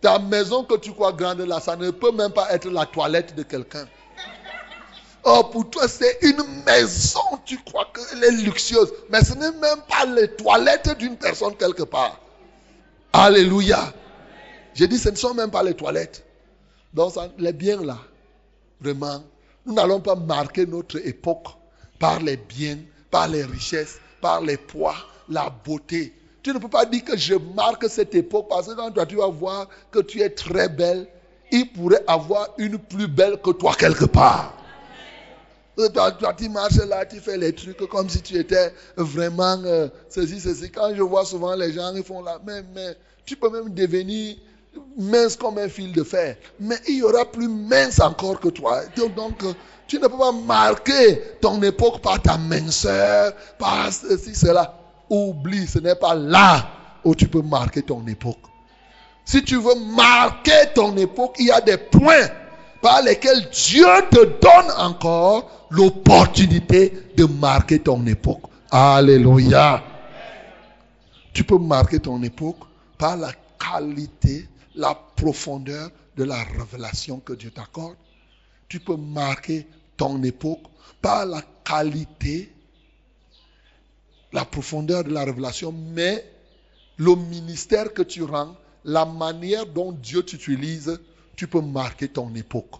[0.00, 3.34] Ta maison que tu crois grande là, ça ne peut même pas être la toilette
[3.34, 3.86] de quelqu'un.
[5.26, 8.92] Oh, pour toi, c'est une maison, tu crois qu'elle est luxueuse.
[9.08, 12.20] Mais ce n'est même pas les toilettes d'une personne quelque part.
[13.10, 13.94] Alléluia.
[14.74, 16.23] J'ai dit, ce ne sont même pas les toilettes.
[16.94, 17.98] Donc, les biens là,
[18.80, 19.22] vraiment,
[19.66, 21.46] Nous n'allons pas marquer notre époque
[21.98, 22.78] par les biens,
[23.10, 24.94] par les richesses, par les poids,
[25.28, 26.12] la beauté.
[26.42, 29.16] Tu ne peux pas dire que je marque cette époque parce que quand toi tu
[29.16, 31.08] vas voir que tu es très belle,
[31.50, 34.54] il pourrait avoir une plus belle que toi quelque part.
[35.76, 39.88] Toi, toi, tu marches là, tu fais les trucs comme si tu étais vraiment euh,
[40.08, 40.70] ceci, ceci.
[40.70, 44.36] Quand je vois souvent les gens, ils font là, mais tu peux même devenir
[44.96, 46.36] mince comme un fil de fer.
[46.60, 48.82] Mais il y aura plus mince encore que toi.
[49.16, 49.52] Donc, euh,
[49.86, 54.74] tu ne peux pas marquer ton époque par ta minceur, par ceci, cela.
[55.10, 56.66] Oublie, ce n'est pas là
[57.04, 58.38] où tu peux marquer ton époque.
[59.24, 62.28] Si tu veux marquer ton époque, il y a des points
[62.82, 68.42] par lesquels Dieu te donne encore l'opportunité de marquer ton époque.
[68.70, 69.82] Alléluia.
[71.32, 72.58] Tu peux marquer ton époque
[72.98, 77.96] par la qualité, la profondeur de la révélation que Dieu t'accorde.
[78.68, 80.62] Tu peux marquer ton époque
[81.00, 82.52] par la qualité,
[84.32, 86.24] la profondeur de la révélation, mais
[86.96, 90.98] le ministère que tu rends, la manière dont Dieu t'utilise,
[91.36, 92.74] tu peux marquer ton époque.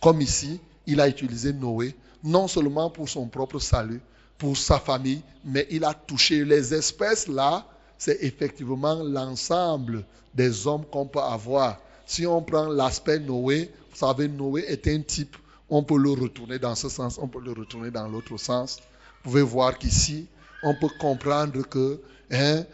[0.00, 4.00] Comme ici, il a utilisé Noé, non seulement pour son propre salut,
[4.38, 7.66] pour sa famille, mais il a touché les espèces là,
[8.04, 11.80] c'est effectivement l'ensemble des hommes qu'on peut avoir.
[12.04, 15.34] Si on prend l'aspect Noé, vous savez, Noé est un type,
[15.70, 18.76] on peut le retourner dans ce sens, on peut le retourner dans l'autre sens.
[19.22, 20.26] Vous pouvez voir qu'ici,
[20.62, 21.98] on peut comprendre que
[22.30, 22.64] hein,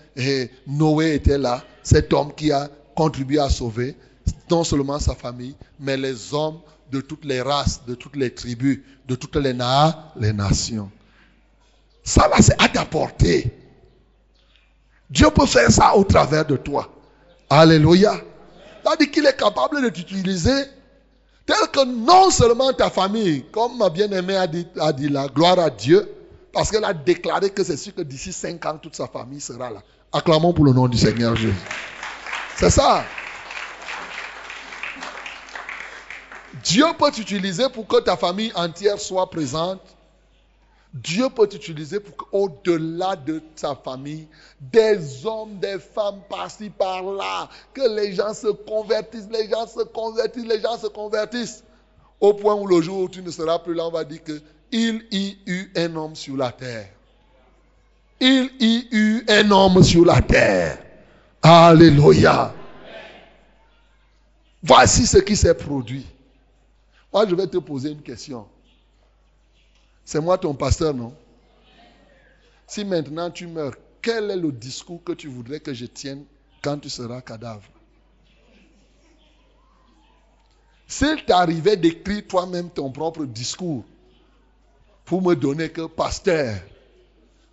[0.67, 3.95] Noé était là, cet homme qui a contribué à sauver
[4.51, 6.59] non seulement sa famille, mais les hommes
[6.91, 9.57] de toutes les races, de toutes les tribus, de toutes les,
[10.17, 10.91] les nations.
[12.03, 13.60] Ça là, c'est à ta portée.
[15.11, 16.89] Dieu peut faire ça au travers de toi.
[17.49, 18.15] Alléluia.
[18.83, 20.65] C'est-à-dire qu'il est capable de t'utiliser
[21.47, 25.69] tel que non seulement ta famille, comme ma bien-aimée a dit, a la gloire à
[25.69, 26.09] Dieu,
[26.53, 29.71] parce qu'elle a déclaré que c'est sûr que d'ici cinq ans, toute sa famille sera
[29.71, 29.83] là.
[30.13, 31.55] Acclamons pour le nom du Seigneur Jésus.
[32.57, 33.05] C'est ça.
[36.63, 39.81] Dieu peut t'utiliser pour que ta famille entière soit présente.
[40.93, 44.27] Dieu peut t'utiliser pour qu'au-delà de ta famille,
[44.61, 50.47] des hommes, des femmes par-ci, par-là, que les gens se convertissent, les gens se convertissent,
[50.47, 51.63] les gens se convertissent.
[52.21, 54.41] Au point où le jour où tu ne seras plus là, on va dire que
[54.73, 56.89] il y eut un homme sur la terre.
[58.21, 60.79] Il y eut un homme sur la terre.
[61.43, 62.53] Alléluia.
[64.63, 66.07] Voici ce qui s'est produit.
[67.13, 68.47] Moi, je vais te poser une question.
[70.11, 71.15] C'est moi ton pasteur, non?
[72.67, 76.25] Si maintenant tu meurs, quel est le discours que tu voudrais que je tienne
[76.63, 77.71] quand tu seras cadavre?
[80.89, 83.85] S'il t'arrivait d'écrire toi-même ton propre discours
[85.05, 86.57] pour me donner que, pasteur,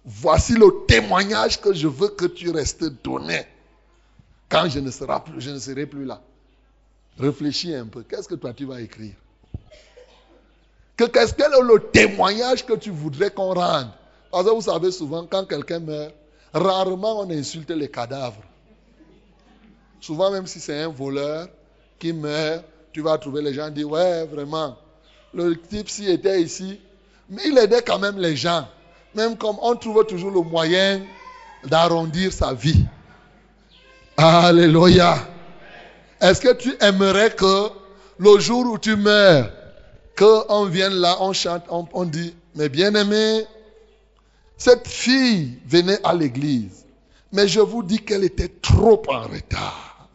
[0.04, 3.46] voici le témoignage que je veux que tu restes donné
[4.50, 6.24] quand je ne serai plus, je ne serai plus là.
[7.20, 8.02] Réfléchis un peu.
[8.02, 9.14] Qu'est-ce que toi tu vas écrire?
[10.98, 13.90] Que qu'est-ce que est le témoignage que tu voudrais qu'on rende?
[14.32, 16.14] Parce que vous savez souvent, quand quelqu'un meurt,
[16.54, 18.42] rarement on insulte les cadavres.
[20.02, 21.48] Souvent, même si c'est un voleur
[22.00, 24.76] qui meurt, tu vas trouver les gens dire Ouais, vraiment,
[25.34, 26.80] le type s'il était ici,
[27.30, 28.68] mais il aidait quand même les gens.
[29.16, 31.02] Même comme on trouve toujours le moyen
[31.64, 32.86] d'arrondir sa vie.
[34.18, 35.18] Alléluia.
[36.20, 37.70] Est-ce que tu aimerais que
[38.18, 39.52] le jour où tu meurs,
[40.18, 43.46] qu'on vienne là, on chante, on, dit, mais bien-aimé,
[44.58, 46.86] cette fille venait à l'église,
[47.32, 50.10] mais je vous dis qu'elle était trop en retard.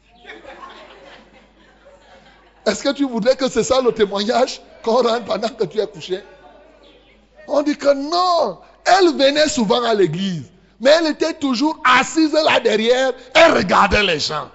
[2.66, 5.86] Est-ce que tu voudrais que c'est ça le témoignage qu'on rende pendant que tu es
[5.86, 6.20] couché?
[7.48, 10.44] On dit que non, elle venait souvent à l'église,
[10.80, 14.48] mais elle était toujours assise là derrière, elle regardait les gens.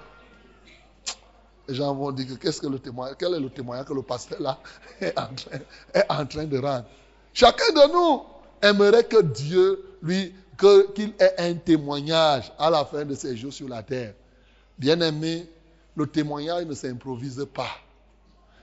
[1.68, 2.80] Les gens vont dire que qu'est-ce que le
[3.20, 4.60] quel est le témoignage que le pasteur là
[5.02, 6.86] est en train, de rendre.
[7.34, 8.24] Chacun de nous
[8.62, 10.34] aimerait que Dieu lui,
[10.96, 14.14] qu'il ait un témoignage à la fin de ses jours sur la terre.
[14.78, 15.48] Bien aimé,
[15.96, 17.70] le témoignage ne s'improvise pas.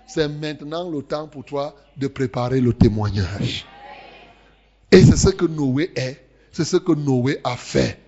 [0.06, 3.66] C'est maintenant le temps pour toi de préparer le témoignage.
[4.90, 6.24] Et c'est ce que Noé est.
[6.52, 7.98] C'est ce que Noé a fait.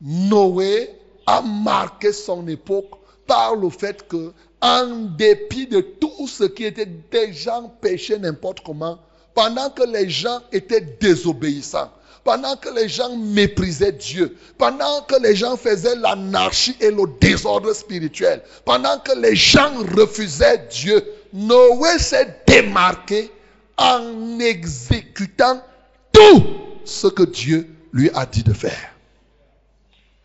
[0.00, 0.90] Noé
[1.26, 2.90] a marqué son époque
[3.26, 4.86] par le fait que, en
[5.16, 6.88] dépit de tout ce qui était
[7.32, 8.98] gens péchés n'importe comment,
[9.34, 11.90] pendant que les gens étaient désobéissants,
[12.24, 17.72] pendant que les gens méprisaient Dieu, pendant que les gens faisaient l'anarchie et le désordre
[17.72, 23.30] spirituel, pendant que les gens refusaient Dieu, Noé s'est démarqué
[23.78, 25.62] en exécutant
[26.12, 26.42] tout
[26.84, 28.90] ce que Dieu lui a dit de faire.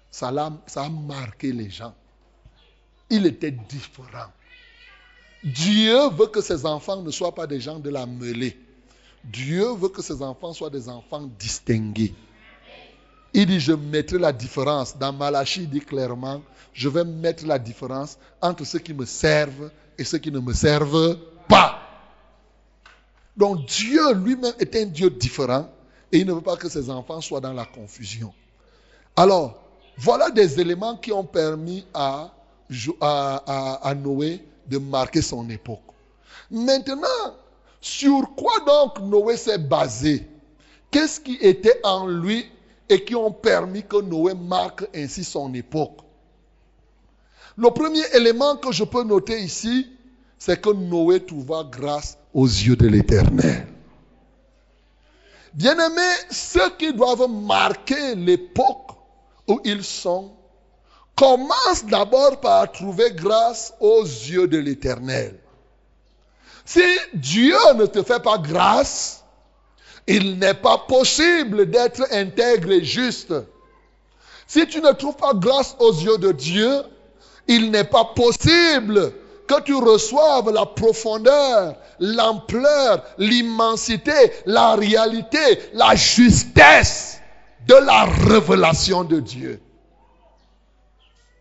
[0.09, 0.31] Ça,
[0.67, 1.93] ça a marqué les gens.
[3.11, 4.31] Il était différent.
[5.43, 8.57] Dieu veut que ses enfants ne soient pas des gens de la mêlée.
[9.23, 12.15] Dieu veut que ses enfants soient des enfants distingués.
[13.33, 14.97] Il dit, je mettrai la différence.
[14.97, 16.41] Dans Malachie, il dit clairement,
[16.73, 20.53] je vais mettre la différence entre ceux qui me servent et ceux qui ne me
[20.53, 21.79] servent pas.
[23.37, 25.69] Donc Dieu lui-même est un Dieu différent
[26.11, 28.33] et il ne veut pas que ses enfants soient dans la confusion.
[29.15, 29.61] Alors,
[29.97, 32.33] voilà des éléments qui ont permis à,
[33.01, 35.81] à, Noé de marquer son époque.
[36.49, 37.35] Maintenant,
[37.79, 40.27] sur quoi donc Noé s'est basé?
[40.89, 42.45] Qu'est-ce qui était en lui
[42.89, 45.99] et qui ont permis que Noé marque ainsi son époque?
[47.57, 49.87] Le premier élément que je peux noter ici,
[50.37, 53.67] c'est que Noé trouva grâce aux yeux de l'Éternel.
[55.53, 58.91] Bien-aimés, ceux qui doivent marquer l'époque
[59.47, 60.31] où ils sont,
[61.15, 65.37] commencent d'abord par trouver grâce aux yeux de l'Éternel.
[66.65, 69.23] Si Dieu ne te fait pas grâce,
[70.07, 73.33] il n'est pas possible d'être intègre et juste.
[74.47, 76.81] Si tu ne trouves pas grâce aux yeux de Dieu,
[77.47, 79.13] il n'est pas possible
[79.47, 84.11] que tu reçoives la profondeur, l'ampleur, l'immensité,
[84.45, 85.39] la réalité,
[85.73, 87.19] la justesse
[87.67, 89.61] de la révélation de Dieu.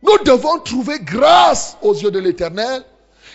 [0.03, 2.85] Nous devons trouver grâce aux yeux de l'Éternel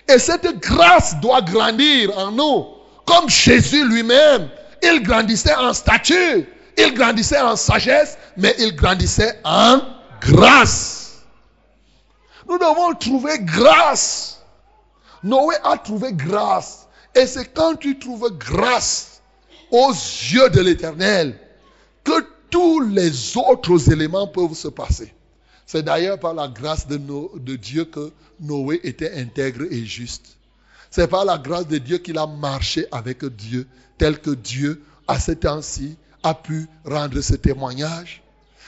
[0.07, 2.67] et cette grâce doit grandir en nous,
[3.05, 4.49] comme Jésus lui-même
[4.85, 6.43] il grandissait en stature,
[6.77, 9.81] il grandissait en sagesse, mais il grandissait en
[10.21, 11.23] grâce.
[12.47, 14.41] Nous devons trouver grâce.
[15.23, 16.87] Noé a trouvé grâce.
[17.15, 19.21] Et c'est quand tu trouves grâce
[19.71, 21.39] aux yeux de l'Éternel
[22.03, 25.13] que tous les autres éléments peuvent se passer.
[25.65, 30.37] C'est d'ailleurs par la grâce de, Dieu que Noé était intègre et juste.
[30.91, 35.19] C'est par la grâce de Dieu qu'il a marché avec Dieu tel que Dieu, à
[35.19, 38.21] ce temps-ci, a pu rendre ce témoignage.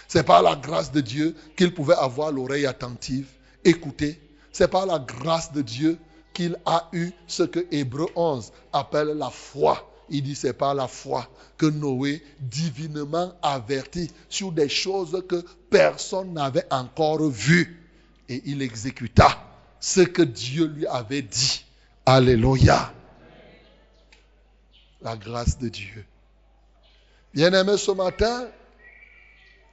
[0.08, 3.28] C'est par la grâce de Dieu qu'il pouvait avoir l'oreille attentive,
[3.64, 4.20] écouter.
[4.52, 5.98] C'est par la grâce de Dieu
[6.34, 9.92] qu'il a eu ce que Hébreu 11 appelle la foi.
[10.10, 16.34] Il dit c'est par la foi que Noé, divinement averti sur des choses que personne
[16.34, 17.84] n'avait encore vues,
[18.30, 19.38] et il exécuta
[19.80, 21.66] ce que Dieu lui avait dit.
[22.06, 22.94] Alléluia
[25.02, 26.06] la grâce de Dieu.
[27.34, 28.48] Bien-aimé, ce matin,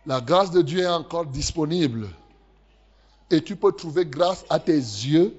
[0.07, 2.09] la grâce de Dieu est encore disponible.
[3.31, 5.35] Et tu peux trouver grâce à tes yeux,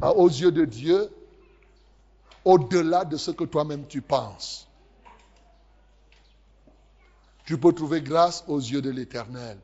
[0.00, 1.10] aux yeux de Dieu,
[2.44, 4.66] au-delà de ce que toi-même tu penses.
[7.44, 9.58] Tu peux trouver grâce aux yeux de l'Éternel.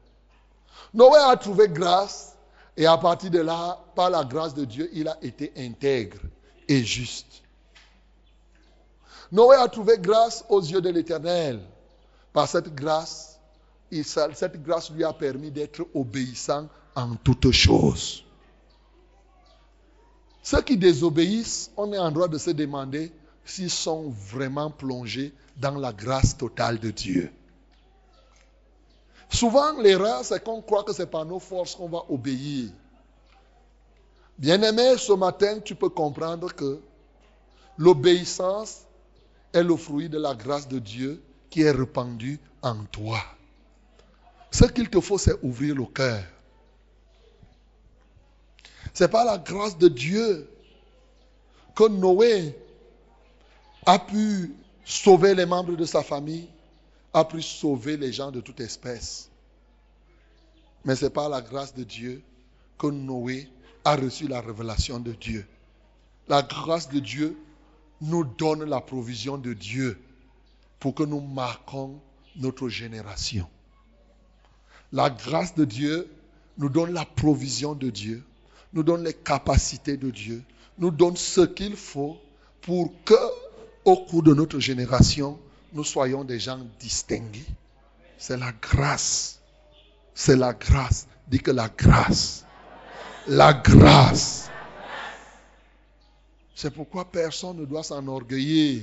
[0.95, 2.37] Noé a trouvé grâce
[2.77, 6.19] et à partir de là, par la grâce de Dieu, il a été intègre
[6.69, 7.43] et juste.
[9.33, 11.61] Noé a trouvé grâce aux yeux de l'Éternel.
[12.33, 13.41] Par cette grâce,
[13.91, 18.25] cette grâce lui a permis d'être obéissant en toutes choses.
[20.43, 23.11] Ceux qui désobéissent, on est en droit de se demander
[23.45, 27.33] s'ils sont vraiment plongés dans la grâce totale de Dieu.
[29.29, 32.71] Souvent, l'erreur, c'est qu'on croit que c'est par nos forces qu'on va obéir.
[34.39, 36.81] Bien-aimé, ce matin, tu peux comprendre que
[37.79, 38.83] l'obéissance
[39.53, 43.19] est le fruit de la grâce de Dieu qui est répandue en toi.
[44.51, 46.23] Ce qu'il te faut, c'est ouvrir le cœur.
[48.93, 50.49] C'est par la grâce de Dieu
[51.75, 52.59] que Noé
[53.85, 56.49] a pu sauver les membres de sa famille,
[57.17, 59.31] a pu sauver les gens de toute espèce.
[60.85, 62.23] Mais c'est par la grâce de Dieu
[62.79, 63.49] que Noé
[63.87, 65.47] a reçu la révélation de Dieu.
[66.29, 67.35] La grâce de Dieu
[68.03, 69.99] nous donne la provision de Dieu
[70.79, 71.99] pour que nous marquons
[72.37, 73.49] notre génération.
[74.93, 76.11] La grâce de Dieu
[76.59, 78.23] nous donne la provision de Dieu,
[78.75, 80.43] nous donne les capacités de Dieu,
[80.77, 82.19] nous donne ce qu'il faut
[82.61, 83.14] pour que,
[83.87, 85.39] au cours de notre génération,
[85.73, 87.47] nous soyons des gens distingués.
[88.19, 89.41] C'est la grâce.
[90.14, 91.07] C'est la grâce.
[91.29, 92.45] Dis que la grâce.
[93.27, 94.51] La grâce.
[96.55, 98.83] C'est pourquoi personne ne doit s'enorgueillir.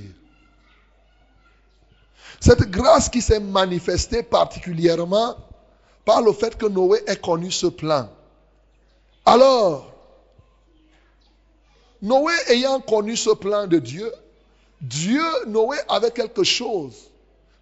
[2.40, 5.36] Cette grâce qui s'est manifestée particulièrement
[6.04, 8.08] par le fait que Noé ait connu ce plan.
[9.24, 9.92] Alors,
[12.02, 14.12] Noé ayant connu ce plan de Dieu,
[14.84, 17.10] Dieu, Noé avait quelque chose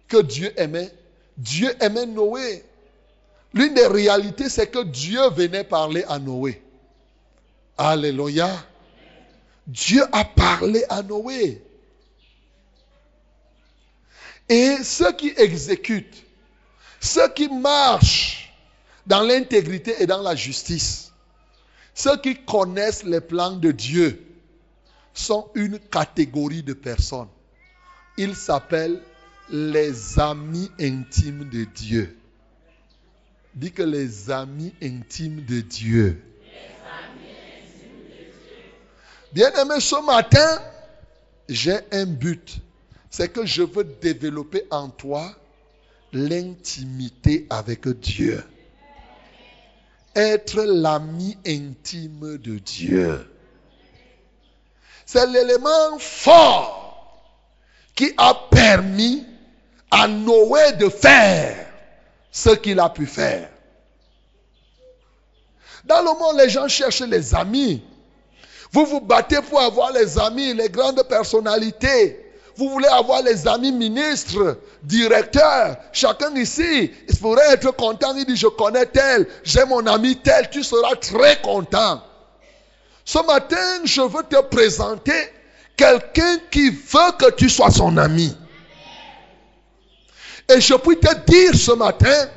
[0.09, 0.91] que Dieu aimait.
[1.37, 2.65] Dieu aimait Noé.
[3.53, 6.61] L'une des réalités, c'est que Dieu venait parler à Noé.
[7.77, 8.49] Alléluia.
[9.65, 11.63] Dieu a parlé à Noé.
[14.49, 16.25] Et ceux qui exécutent,
[16.99, 18.53] ceux qui marchent
[19.05, 21.13] dans l'intégrité et dans la justice,
[21.95, 24.32] ceux qui connaissent les plans de Dieu,
[25.13, 27.29] sont une catégorie de personnes.
[28.17, 29.01] Ils s'appellent
[29.49, 32.17] les amis intimes de Dieu.
[33.55, 36.21] Dis que les amis intimes de Dieu.
[39.31, 40.61] Bien-aimé, ce matin,
[41.49, 42.59] j'ai un but.
[43.09, 45.35] C'est que je veux développer en toi
[46.13, 48.43] l'intimité avec Dieu.
[50.15, 53.25] Être l'ami intime de Dieu.
[55.05, 56.83] C'est l'élément fort
[57.95, 59.25] qui a permis
[59.91, 61.67] à Noé de faire
[62.31, 63.49] ce qu'il a pu faire.
[65.85, 67.83] Dans le monde, les gens cherchent les amis.
[68.71, 72.19] Vous vous battez pour avoir les amis, les grandes personnalités.
[72.55, 75.77] Vous voulez avoir les amis ministres, directeurs.
[75.91, 78.15] Chacun ici, il pourrait être content.
[78.15, 80.49] Il dit, je connais tel, j'ai mon ami tel.
[80.49, 82.01] Tu seras très content.
[83.05, 85.29] Ce matin, je veux te présenter
[85.75, 88.35] quelqu'un qui veut que tu sois son ami.
[90.49, 92.29] Et je puis te dire ce matin,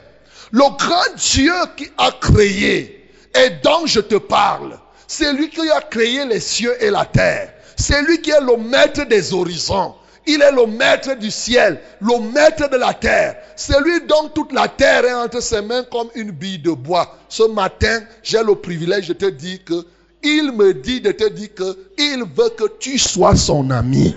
[0.50, 5.80] le grand Dieu qui a créé et dont je te parle, c'est lui qui a
[5.80, 7.52] créé les cieux et la terre.
[7.76, 9.94] C'est lui qui est le maître des horizons.
[10.28, 13.36] Il est le maître du ciel, le maître de la terre.
[13.54, 17.16] C'est lui dont toute la terre est entre ses mains comme une bille de bois.
[17.28, 19.86] Ce matin, j'ai le privilège de te dire que
[20.22, 24.14] il me dit de te dire que il veut que tu sois son ami.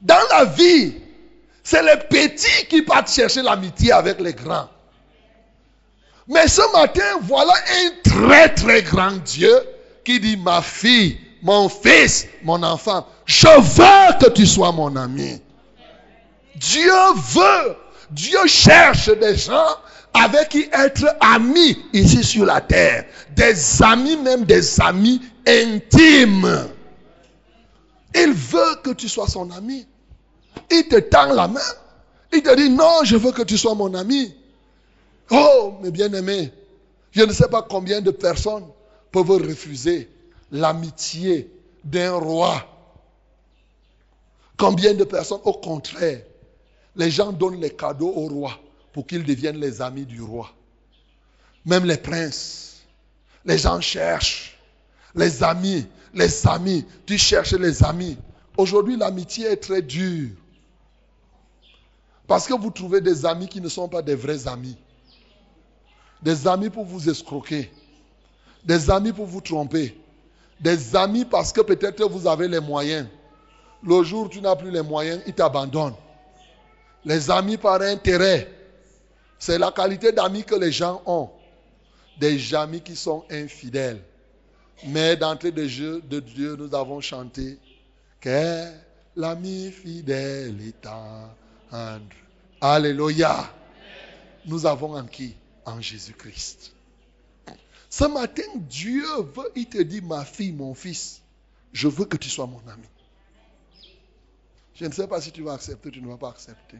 [0.00, 0.94] Dans la vie,
[1.62, 4.68] c'est les petits qui partent chercher l'amitié avec les grands.
[6.28, 9.54] Mais ce matin, voilà un très très grand Dieu
[10.04, 15.40] qui dit, ma fille, mon fils, mon enfant, je veux que tu sois mon ami.
[16.56, 17.76] Dieu veut,
[18.10, 19.76] Dieu cherche des gens
[20.14, 23.06] avec qui être ami ici sur la terre.
[23.34, 26.68] Des amis, même des amis intimes.
[28.14, 29.86] Il veut que tu sois son ami.
[30.70, 31.60] Il te tend la main.
[32.32, 34.34] Il te dit, non, je veux que tu sois mon ami.
[35.30, 36.52] Oh, mes bien-aimés,
[37.10, 38.66] je ne sais pas combien de personnes
[39.10, 40.10] peuvent refuser
[40.50, 41.50] l'amitié
[41.84, 42.66] d'un roi.
[44.58, 46.20] Combien de personnes, au contraire,
[46.96, 48.58] les gens donnent les cadeaux au roi
[48.92, 50.52] pour qu'ils deviennent les amis du roi.
[51.64, 52.82] Même les princes,
[53.44, 54.52] les gens cherchent
[55.14, 58.16] les amis, les amis, tu cherches les amis.
[58.56, 60.30] Aujourd'hui, l'amitié est très dure.
[62.26, 64.76] Parce que vous trouvez des amis qui ne sont pas des vrais amis.
[66.22, 67.70] Des amis pour vous escroquer.
[68.64, 69.98] Des amis pour vous tromper.
[70.60, 73.06] Des amis parce que peut-être vous avez les moyens.
[73.82, 75.96] Le jour où tu n'as plus les moyens, ils t'abandonnent.
[77.04, 78.48] Les amis par intérêt.
[79.42, 81.28] C'est la qualité d'amis que les gens ont.
[82.20, 84.00] Des amis qui sont infidèles.
[84.86, 87.58] Mais d'entrée de de Dieu, nous avons chanté
[88.20, 88.70] que
[89.16, 92.04] l'ami fidèle est tendre.
[92.60, 93.52] Alléluia.
[94.46, 95.34] Nous avons en qui?
[95.64, 96.72] En Jésus-Christ.
[97.90, 99.02] Ce matin, Dieu
[99.34, 101.20] veut, il te dit, ma fille, mon fils,
[101.72, 102.86] je veux que tu sois mon ami.
[104.76, 106.78] Je ne sais pas si tu vas accepter ou tu ne vas pas accepter.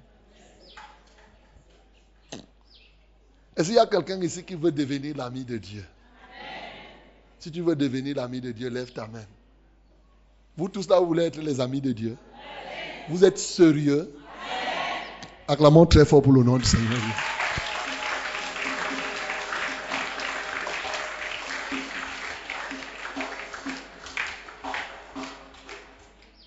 [3.57, 5.85] Est-ce qu'il y a quelqu'un ici qui veut devenir l'ami de Dieu?
[7.39, 9.25] Si tu veux devenir l'ami de Dieu, lève ta main.
[10.57, 12.17] Vous tous là, vous voulez être les amis de Dieu?
[13.09, 14.15] Vous êtes sérieux?
[15.49, 16.99] Acclamons très fort pour le nom du Seigneur.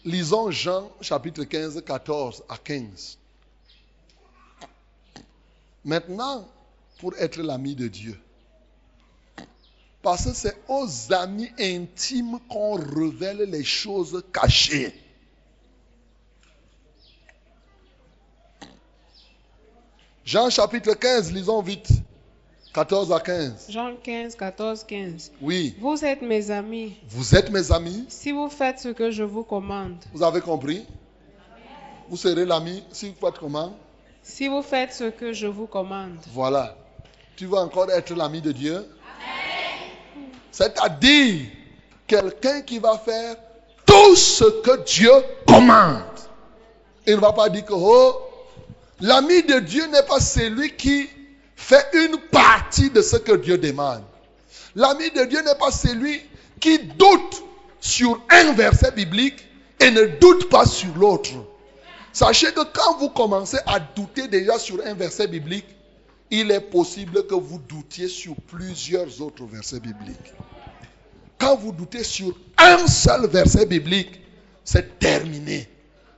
[0.06, 3.18] Lisons Jean chapitre 15, 14 à 15.
[5.84, 6.47] Maintenant,
[6.99, 8.19] pour être l'ami de Dieu.
[10.01, 14.93] Parce que c'est aux amis intimes qu'on révèle les choses cachées.
[20.23, 21.89] Jean chapitre 15, lisons vite.
[22.73, 23.67] 14 à 15.
[23.69, 25.31] Jean 15, 14, 15.
[25.41, 25.75] Oui.
[25.79, 28.05] Vous êtes mes amis Vous êtes mes amis.
[28.09, 29.95] si vous faites ce que je vous commande.
[30.13, 30.85] Vous avez compris?
[32.09, 33.77] Vous serez l'ami si vous faites comment?
[34.23, 36.17] Si vous faites ce que je vous commande.
[36.33, 36.75] Voilà.
[37.36, 38.86] Tu veux encore être l'ami de Dieu?
[40.51, 41.47] C'est-à-dire,
[42.07, 43.36] quelqu'un qui va faire
[43.86, 45.11] tout ce que Dieu
[45.45, 46.03] commande.
[47.05, 48.21] Il ne va pas dire que, oh,
[49.01, 51.09] l'ami de Dieu n'est pas celui qui
[51.55, 54.03] fait une partie de ce que Dieu demande.
[54.75, 56.21] L'ami de Dieu n'est pas celui
[56.59, 57.43] qui doute
[57.79, 59.45] sur un verset biblique
[59.79, 61.31] et ne doute pas sur l'autre.
[62.13, 65.65] Sachez que quand vous commencez à douter déjà sur un verset biblique,
[66.32, 70.34] il est possible que vous doutiez sur plusieurs autres versets bibliques.
[71.38, 74.19] Quand vous doutez sur un seul verset biblique,
[74.63, 75.67] c'est terminé.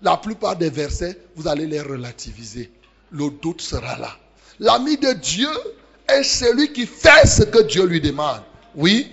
[0.01, 2.70] La plupart des versets, vous allez les relativiser.
[3.12, 4.12] Le doute sera là.
[4.60, 5.49] L'ami de Dieu
[6.08, 8.41] est celui qui fait ce que Dieu lui demande.
[8.76, 9.12] Oui?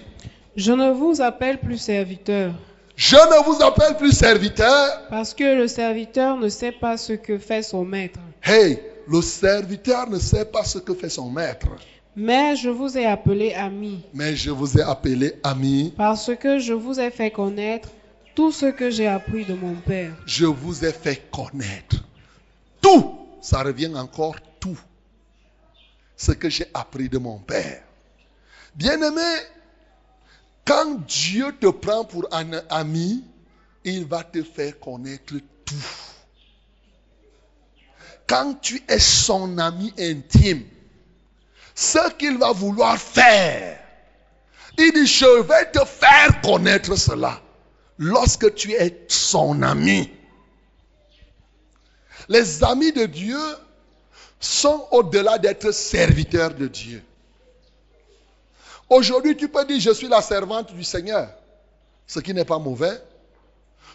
[0.56, 2.52] Je ne vous appelle plus serviteur.
[2.96, 5.02] Je ne vous appelle plus serviteur.
[5.10, 8.20] Parce que le serviteur ne sait pas ce que fait son maître.
[8.42, 11.68] Hey, le serviteur ne sait pas ce que fait son maître.
[12.16, 14.04] Mais je vous ai appelé ami.
[14.12, 15.92] Mais je vous ai appelé ami.
[15.96, 17.88] Parce que je vous ai fait connaître
[18.34, 20.12] tout ce que j'ai appris de mon Père.
[20.26, 22.04] Je vous ai fait connaître.
[22.80, 23.18] Tout.
[23.40, 24.78] Ça revient encore tout.
[26.16, 27.82] Ce que j'ai appris de mon Père.
[28.74, 29.20] Bien-aimé,
[30.64, 33.24] quand Dieu te prend pour un ami,
[33.84, 35.34] il va te faire connaître
[35.64, 36.03] tout.
[38.26, 40.64] Quand tu es son ami intime,
[41.74, 43.80] ce qu'il va vouloir faire,
[44.78, 47.40] il dit, je vais te faire connaître cela
[47.98, 50.10] lorsque tu es son ami.
[52.28, 53.38] Les amis de Dieu
[54.40, 57.02] sont au-delà d'être serviteurs de Dieu.
[58.88, 61.28] Aujourd'hui, tu peux dire, je suis la servante du Seigneur,
[62.06, 63.00] ce qui n'est pas mauvais.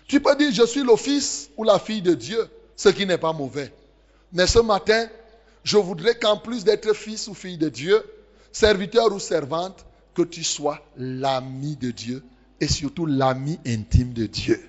[0.08, 3.18] Tu peux dire, je suis le fils ou la fille de Dieu, ce qui n'est
[3.18, 3.72] pas mauvais.
[4.32, 5.08] Mais ce matin,
[5.64, 8.04] je voudrais qu'en plus d'être fils ou fille de Dieu,
[8.52, 12.24] serviteur ou servante, que tu sois l'ami de Dieu
[12.60, 14.62] et surtout l'ami intime de Dieu.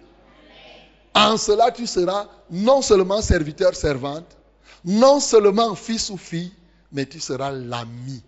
[1.15, 4.37] En cela, tu seras non seulement serviteur, servante,
[4.85, 6.53] non seulement fils ou fille,
[6.93, 8.23] mais tu seras l'ami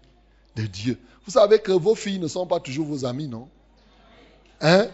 [0.57, 0.99] de Dieu.
[1.25, 3.49] Vous savez que vos filles ne sont pas toujours vos amis, non?
[4.61, 4.89] Hein?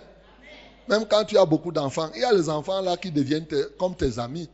[0.89, 3.47] Même quand tu as beaucoup d'enfants, il y a les enfants là qui deviennent
[3.79, 4.49] comme tes amis.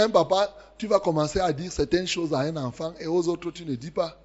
[0.00, 3.50] Un papa, tu vas commencer à dire certaines choses à un enfant et aux autres
[3.50, 4.16] tu ne dis pas.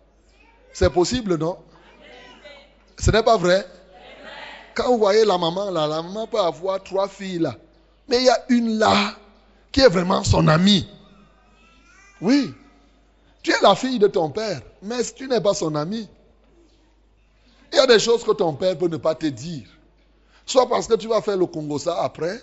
[0.71, 1.57] C'est possible, non?
[2.97, 3.65] Ce n'est pas vrai
[4.73, 7.55] Quand vous voyez la maman la maman peut avoir trois filles là.
[8.07, 9.15] Mais il y a une là
[9.71, 10.87] qui est vraiment son amie.
[12.21, 12.53] Oui.
[13.43, 16.07] Tu es la fille de ton père, mais tu n'es pas son ami.
[17.73, 19.67] Il y a des choses que ton père peut ne pas te dire.
[20.45, 22.39] Soit parce que tu vas faire le Congo ça après,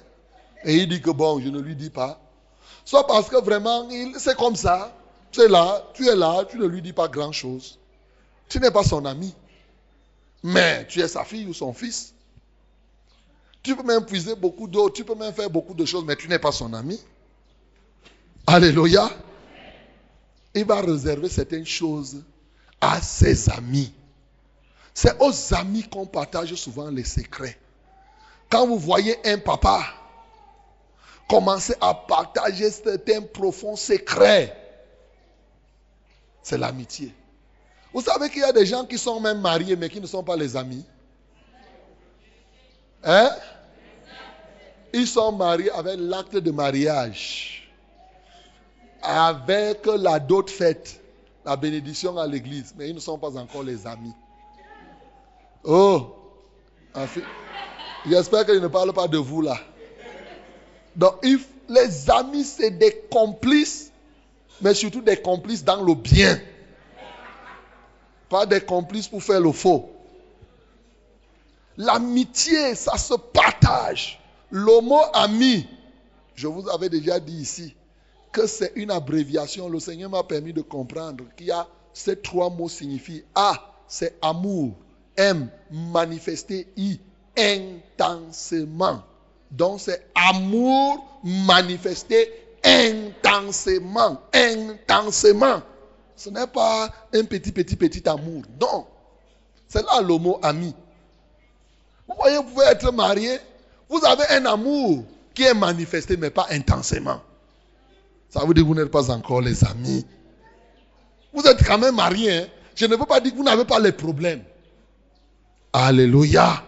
[0.64, 2.21] et il dit que bon, je ne lui dis pas.
[2.84, 4.92] Soit parce que vraiment, c'est comme ça.
[5.30, 7.78] Tu es là, tu es là, tu ne lui dis pas grand-chose.
[8.48, 9.34] Tu n'es pas son ami.
[10.42, 12.12] Mais tu es sa fille ou son fils.
[13.62, 16.28] Tu peux même puiser beaucoup d'eau, tu peux même faire beaucoup de choses, mais tu
[16.28, 17.00] n'es pas son ami.
[18.46, 19.08] Alléluia.
[20.54, 22.22] Il va réserver certaines choses
[22.80, 23.92] à ses amis.
[24.92, 27.58] C'est aux amis qu'on partage souvent les secrets.
[28.50, 29.82] Quand vous voyez un papa
[31.28, 34.56] commencer à partager certains profonds secrets,
[36.42, 37.14] c'est l'amitié.
[37.92, 40.24] Vous savez qu'il y a des gens qui sont même mariés mais qui ne sont
[40.24, 40.84] pas les amis.
[43.04, 43.30] Hein?
[44.92, 47.72] Ils sont mariés avec l'acte de mariage,
[49.02, 51.00] avec la dot faite,
[51.44, 54.12] la bénédiction à l'église, mais ils ne sont pas encore les amis.
[55.64, 56.14] Oh,
[58.06, 59.56] j'espère qu'il ne parle pas de vous là.
[60.96, 61.24] Donc,
[61.68, 63.90] les amis, c'est des complices,
[64.60, 66.40] mais surtout des complices dans le bien.
[68.28, 69.90] Pas des complices pour faire le faux.
[71.76, 74.20] L'amitié, ça se partage.
[74.50, 75.66] Le mot ami,
[76.34, 77.74] je vous avais déjà dit ici
[78.30, 79.68] que c'est une abréviation.
[79.68, 83.54] Le Seigneur m'a permis de comprendre qu'il y a ces trois mots signifient A,
[83.86, 84.72] c'est amour.
[85.16, 86.98] M, manifester I,
[87.36, 89.02] intensément.
[89.52, 92.32] Donc c'est amour manifesté
[92.64, 95.62] intensément, intensément.
[96.16, 98.42] Ce n'est pas un petit, petit, petit amour.
[98.60, 98.86] Non.
[99.68, 100.74] C'est là le mot ami.
[102.08, 103.38] Vous voyez, vous pouvez être marié,
[103.88, 107.20] vous avez un amour qui est manifesté, mais pas intensément.
[108.28, 110.06] Ça veut dire que vous n'êtes pas encore les amis.
[111.32, 112.32] Vous êtes quand même marié.
[112.32, 112.46] Hein.
[112.74, 114.42] Je ne veux pas dire que vous n'avez pas les problèmes.
[115.72, 116.62] Alléluia.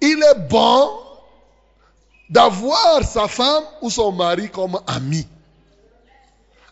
[0.00, 0.90] Il est bon
[2.28, 5.26] d'avoir sa femme ou son mari comme ami.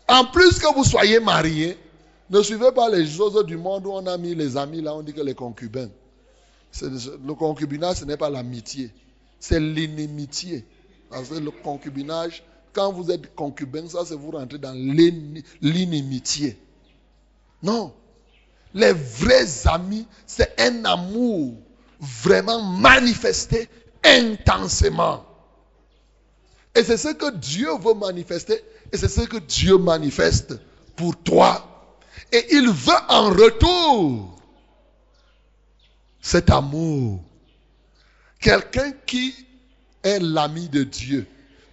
[0.07, 1.77] En plus que vous soyez marié,
[2.29, 5.01] ne suivez pas les choses du monde où on a mis les amis là, on
[5.01, 5.89] dit que les concubins.
[6.81, 8.91] Le concubinage, ce n'est pas l'amitié,
[9.39, 10.65] c'est l'inimitié.
[11.09, 14.73] Parce que le concubinage, quand vous êtes concubin, ça c'est vous rentrer dans
[15.61, 16.57] l'inimitié.
[17.61, 17.93] Non.
[18.73, 21.55] Les vrais amis, c'est un amour
[21.99, 23.67] vraiment manifesté
[24.03, 25.25] intensément.
[26.75, 30.55] Et c'est ce que Dieu veut manifester et c'est ce que Dieu manifeste
[30.95, 31.65] pour toi.
[32.31, 34.35] Et il veut en retour
[36.21, 37.21] cet amour.
[38.39, 39.33] Quelqu'un qui
[40.03, 41.27] est l'ami de Dieu.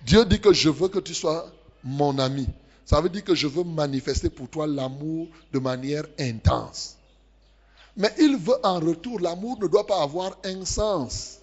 [0.04, 1.50] Dieu dit que je veux que tu sois
[1.84, 2.48] mon ami.
[2.84, 6.95] Ça veut dire que je veux manifester pour toi l'amour de manière intense.
[7.96, 11.38] Mais il veut en retour, l'amour ne doit pas avoir un sens.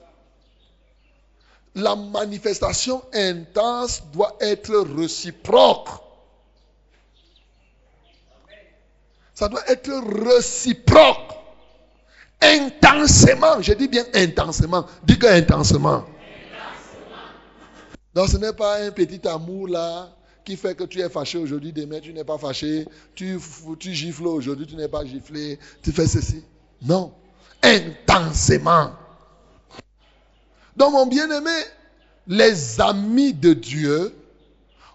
[1.76, 5.89] La manifestation intense doit être réciproque.
[9.34, 9.91] Ça doit être
[10.24, 11.34] réciproque.
[12.39, 13.60] Intensément.
[13.62, 14.86] Je dis bien intensément.
[15.04, 16.06] Dis que intensement.
[18.14, 20.10] Donc ce n'est pas un petit amour là
[20.44, 22.86] qui fait que tu es fâché aujourd'hui, demain tu n'es pas fâché,
[23.16, 23.39] tu,
[23.80, 26.44] tu gifles aujourd'hui, tu n'es pas giflé, tu fais ceci.
[26.82, 27.14] Non,
[27.62, 28.91] intensément.
[30.76, 31.52] Donc mon bien-aimé,
[32.28, 34.16] les amis de Dieu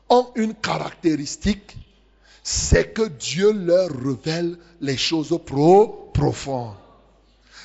[0.08, 1.76] ont une caractéristique,
[2.42, 6.74] c'est que Dieu leur révèle les choses pro profondes.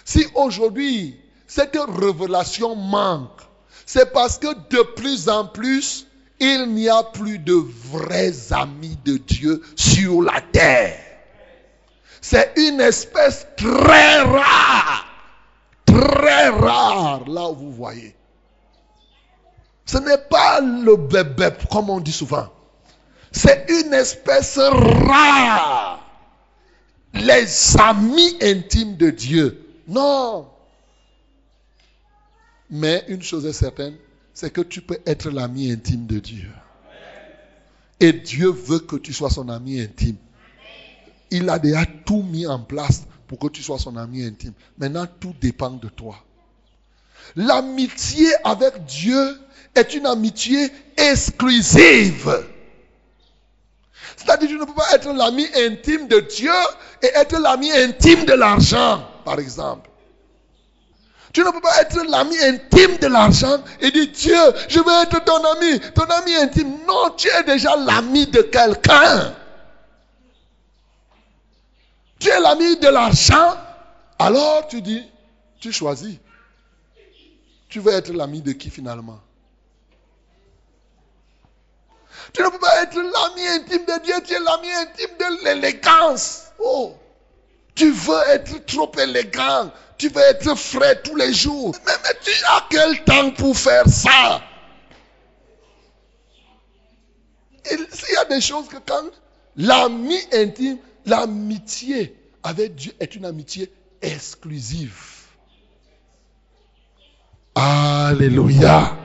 [0.06, 1.18] Si aujourd'hui
[1.48, 3.42] cette révélation manque,
[3.86, 6.08] c'est parce que de plus en plus,
[6.44, 11.00] il n'y a plus de vrais amis de Dieu sur la terre.
[12.20, 15.06] C'est une espèce très rare,
[15.86, 18.14] très rare, là où vous voyez.
[19.86, 22.50] Ce n'est pas le bébé, comme on dit souvent.
[23.32, 26.00] C'est une espèce rare.
[27.14, 29.82] Les amis intimes de Dieu.
[29.88, 30.50] Non.
[32.70, 33.96] Mais une chose est certaine,
[34.34, 36.50] c'est que tu peux être l'ami intime de Dieu.
[38.00, 40.18] Et Dieu veut que tu sois son ami intime.
[41.32, 44.54] Il a déjà tout mis en place pour que tu sois son ami intime.
[44.78, 46.24] Maintenant, tout dépend de toi.
[47.36, 49.40] L'amitié avec Dieu
[49.76, 52.44] est une amitié exclusive.
[54.18, 56.52] C'est-à-dire que tu ne peux pas être l'ami intime de Dieu
[57.02, 59.90] et être l'ami intime de l'argent, par exemple.
[61.34, 65.24] Tu ne peux pas être l'ami intime de l'argent et dire Dieu, je veux être
[65.26, 66.78] ton ami, ton ami intime.
[66.88, 69.36] Non, tu es déjà l'ami de quelqu'un.
[72.20, 73.58] Tu es l'ami de l'argent.
[74.20, 75.04] Alors tu dis,
[75.60, 76.18] tu choisis.
[77.68, 79.20] Tu veux être l'ami de qui finalement?
[82.32, 86.44] Tu ne peux pas être l'ami intime de Dieu, tu es l'ami intime de l'élégance.
[86.60, 86.96] Oh,
[87.76, 89.72] tu veux être trop élégant.
[89.98, 91.76] Tu veux être frais tous les jours.
[91.86, 91.94] Mais,
[92.24, 94.42] tu as quel temps pour faire ça?
[97.72, 99.10] Il y a des choses que quand
[99.56, 103.72] l'ami intime, l'amitié avec Dieu est une amitié
[104.02, 104.98] exclusive.
[107.56, 108.98] Alléluia.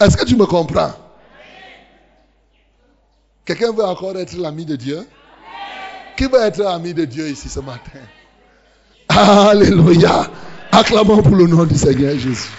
[0.00, 0.94] Est-ce que tu me comprends?
[3.44, 5.06] Quelqu'un veut encore être l'ami de Dieu?
[6.18, 8.00] Qui veut être l'ami de Dieu ici ce matin?
[9.08, 10.28] Alléluia.
[10.72, 12.50] Acclamons pour le nom du Seigneur Jésus.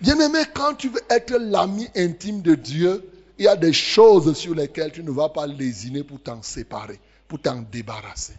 [0.00, 3.10] Bien-aimé, quand tu veux être l'ami intime de Dieu,
[3.40, 7.00] il y a des choses sur lesquelles tu ne vas pas lésiner pour t'en séparer,
[7.26, 8.34] pour t'en débarrasser.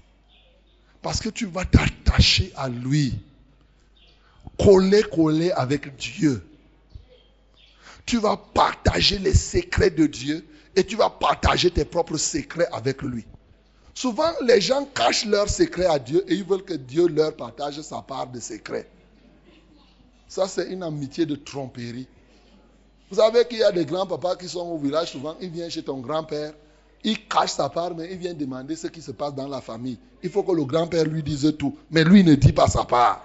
[1.02, 3.20] Parce que tu vas t'attacher à lui.
[4.58, 6.42] Coller, coller avec Dieu.
[8.06, 10.46] Tu vas partager les secrets de Dieu
[10.76, 13.26] et tu vas partager tes propres secrets avec lui.
[13.94, 17.82] Souvent, les gens cachent leurs secrets à Dieu et ils veulent que Dieu leur partage
[17.82, 18.90] sa part de secrets.
[20.28, 22.08] Ça, c'est une amitié de tromperie.
[23.10, 25.84] Vous savez qu'il y a des grands-papas qui sont au village, souvent, ils viennent chez
[25.84, 26.54] ton grand-père,
[27.04, 29.98] il cache sa part, mais il vient demander ce qui se passe dans la famille.
[30.22, 33.22] Il faut que le grand-père lui dise tout, mais lui ne dit pas sa part.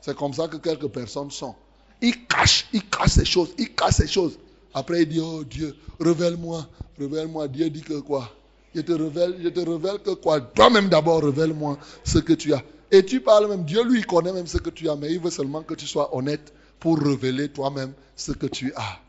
[0.00, 1.54] C'est comme ça que quelques personnes sont.
[2.00, 4.38] Il cache, il cache ces choses, il cache ces choses.
[4.72, 6.68] Après, il dit, oh Dieu, révèle-moi,
[6.98, 7.48] révèle-moi.
[7.48, 8.30] Dieu dit que quoi?
[8.74, 10.40] Je te révèle, je te révèle que quoi?
[10.40, 12.62] Toi-même d'abord, révèle-moi ce que tu as.
[12.92, 15.30] Et tu parles même, Dieu lui connaît même ce que tu as, mais il veut
[15.30, 19.00] seulement que tu sois honnête pour révéler toi-même ce que tu as.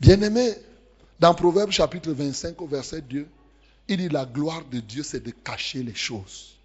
[0.00, 0.54] Bien-aimé,
[1.18, 3.26] dans Proverbe chapitre 25 au verset 2,
[3.88, 6.56] il dit la gloire de Dieu, c'est de cacher les choses.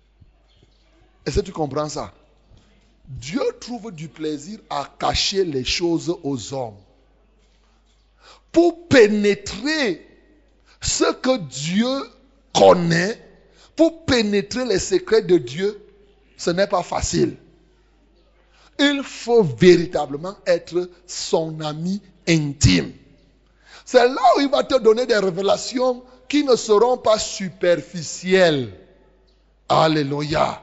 [1.25, 2.13] Est-ce que tu comprends ça?
[3.07, 6.77] Dieu trouve du plaisir à cacher les choses aux hommes.
[8.53, 10.05] Pour pénétrer
[10.79, 11.89] ce que Dieu
[12.53, 13.19] connaît
[13.75, 15.81] Pour pénétrer les secrets de Dieu,
[16.37, 17.35] ce n'est pas facile.
[18.79, 22.93] Il faut véritablement être son ami intime.
[23.85, 28.71] C'est là où il va te donner des révélations qui ne seront pas superficielles.
[29.69, 30.61] Alléluia.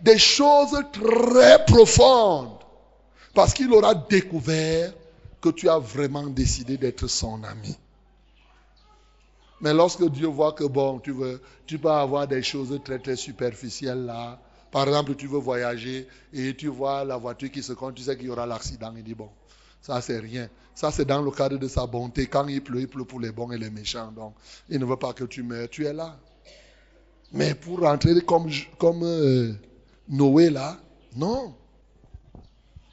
[0.00, 2.58] Des choses très profondes.
[3.34, 4.92] Parce qu'il aura découvert
[5.46, 7.76] que tu as vraiment décidé d'être son ami.
[9.60, 13.16] Mais lorsque Dieu voit que bon, tu veux, tu peux avoir des choses très très
[13.16, 14.40] superficielles là.
[14.72, 18.16] Par exemple, tu veux voyager et tu vois la voiture qui se compte, tu sais
[18.16, 18.92] qu'il y aura l'accident.
[18.96, 19.30] Il dit bon,
[19.80, 20.50] ça c'est rien.
[20.74, 22.26] Ça c'est dans le cadre de sa bonté.
[22.26, 24.10] Quand il pleut, il pleut pour les bons et les méchants.
[24.12, 24.34] Donc,
[24.68, 26.18] il ne veut pas que tu meurs, tu es là.
[27.32, 29.52] Mais pour rentrer comme, comme euh,
[30.08, 30.76] Noé là,
[31.14, 31.54] non.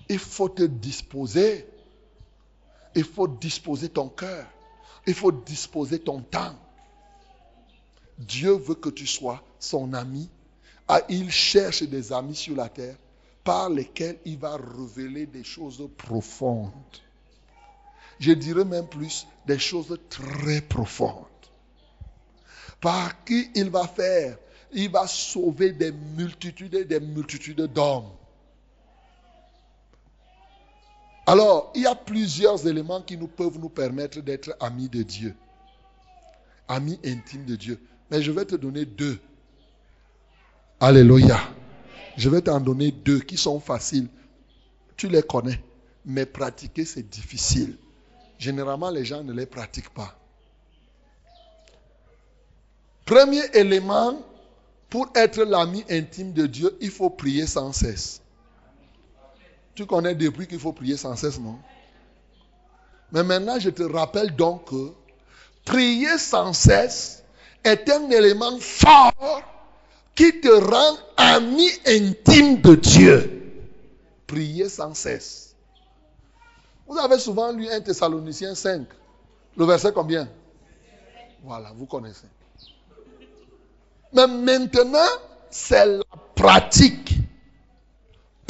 [0.07, 1.65] Il faut te disposer.
[2.95, 4.45] Il faut disposer ton cœur.
[5.05, 6.55] Il faut disposer ton temps.
[8.17, 10.29] Dieu veut que tu sois son ami.
[10.87, 12.95] Ah, il cherche des amis sur la terre
[13.43, 16.71] par lesquels il va révéler des choses profondes.
[18.19, 21.25] Je dirais même plus des choses très profondes.
[22.79, 24.37] Par qui il va faire?
[24.71, 28.11] Il va sauver des multitudes et des multitudes d'hommes.
[31.25, 35.35] Alors, il y a plusieurs éléments qui nous peuvent nous permettre d'être amis de Dieu.
[36.67, 37.79] Amis intimes de Dieu.
[38.11, 39.19] Mais je vais te donner deux.
[40.79, 41.39] Alléluia.
[42.17, 44.09] Je vais t'en donner deux qui sont faciles.
[44.97, 45.61] Tu les connais.
[46.05, 47.77] Mais pratiquer, c'est difficile.
[48.37, 50.17] Généralement, les gens ne les pratiquent pas.
[53.05, 54.21] Premier élément,
[54.89, 58.22] pour être l'ami intime de Dieu, il faut prier sans cesse.
[59.75, 61.57] Tu connais depuis qu'il faut prier sans cesse, non?
[63.11, 64.91] Mais maintenant, je te rappelle donc que
[65.65, 67.23] prier sans cesse
[67.63, 69.41] est un élément fort
[70.15, 73.41] qui te rend ami intime de Dieu.
[74.27, 75.55] Prier sans cesse.
[76.87, 78.87] Vous avez souvent lu 1 Thessaloniciens 5.
[79.57, 80.27] Le verset combien?
[81.43, 82.27] Voilà, vous connaissez.
[84.13, 84.99] Mais maintenant,
[85.49, 86.03] c'est la
[86.35, 87.15] pratique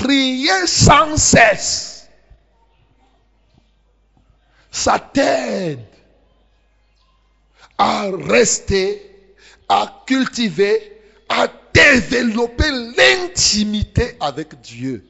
[0.04, 2.08] prier sans cesse.
[4.72, 5.80] Ça t'aide
[7.78, 9.36] à rester,
[9.70, 15.08] à cultiver, à développer l'intimité avec Dieu.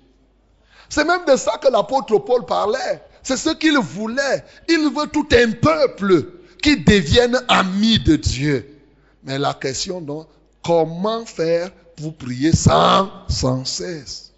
[0.89, 3.03] C'est même de ça que l'apôtre Paul parlait.
[3.23, 4.43] C'est ce qu'il voulait.
[4.69, 6.25] Il veut tout un peuple
[6.61, 8.79] qui devienne ami de Dieu.
[9.23, 10.27] Mais la question donc,
[10.63, 14.32] comment faire pour prier sans, sans cesse?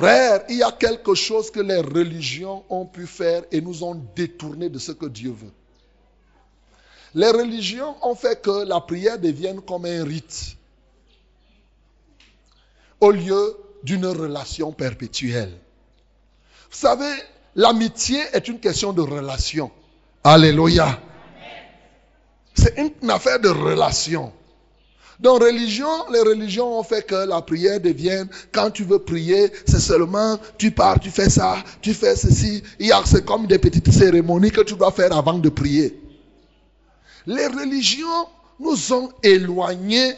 [0.00, 4.02] Frère, il y a quelque chose que les religions ont pu faire et nous ont
[4.16, 5.52] détourné de ce que Dieu veut.
[7.14, 10.56] Les religions ont fait que la prière devienne comme un rite
[12.98, 15.52] au lieu d'une relation perpétuelle.
[16.70, 17.12] Vous savez,
[17.54, 19.70] l'amitié est une question de relation.
[20.24, 20.98] Alléluia.
[22.54, 24.32] C'est une affaire de relation.
[25.20, 29.78] Dans religion, les religions ont fait que la prière devienne, quand tu veux prier, c'est
[29.78, 32.62] seulement, tu pars, tu fais ça, tu fais ceci.
[33.04, 36.00] C'est comme des petites cérémonies que tu dois faire avant de prier.
[37.26, 40.14] Les religions nous ont éloignés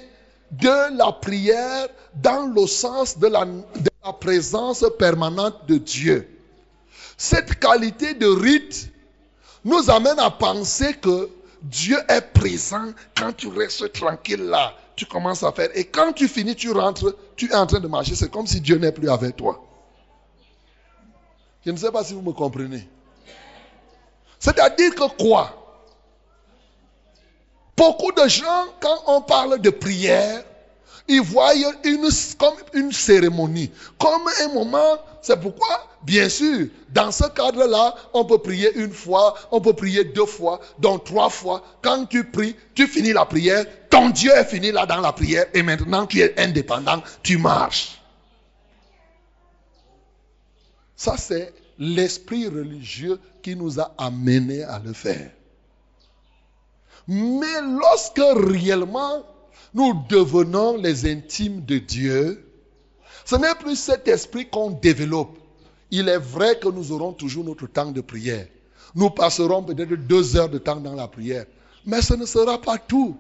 [0.53, 1.89] de la prière
[2.23, 6.29] dans le sens de la présence permanente de Dieu.
[7.17, 8.89] Cette qualité de rite
[9.65, 11.29] nous amène à penser que
[11.63, 15.69] Dieu est présent quand tu restes tranquille là tu commences à faire.
[15.75, 18.15] Et quand tu finis, tu rentres, tu es en train de marcher.
[18.15, 19.61] C'est comme si Dieu n'est plus avec toi.
[21.67, 22.89] Je ne sais pas si vous me comprenez.
[24.39, 25.59] C'est-à-dire que quoi?
[27.77, 30.45] Beaucoup de gens, quand on parle de prière,
[31.09, 34.99] ils voient une, comme une cérémonie, comme un moment.
[35.21, 40.05] C'est pourquoi, bien sûr, dans ce cadre-là, on peut prier une fois, on peut prier
[40.05, 41.63] deux fois, donc trois fois.
[41.83, 45.47] Quand tu pries, tu finis la prière, ton Dieu est fini là dans la prière
[45.55, 48.01] et maintenant tu es indépendant, tu marches.
[50.97, 55.31] Ça, c'est l'esprit religieux qui nous a amenés à le faire.
[57.09, 59.25] Mais lorsque réellement
[59.75, 62.47] nous devenons les intimes de Dieu,
[63.25, 65.39] ce n'est plus cet esprit qu'on développe.
[65.91, 68.47] Il est vrai que nous aurons toujours notre temps de prière.
[68.95, 71.47] Nous passerons peut-être deux heures de temps dans la prière.
[71.87, 73.17] Mais ce ne sera pas tout.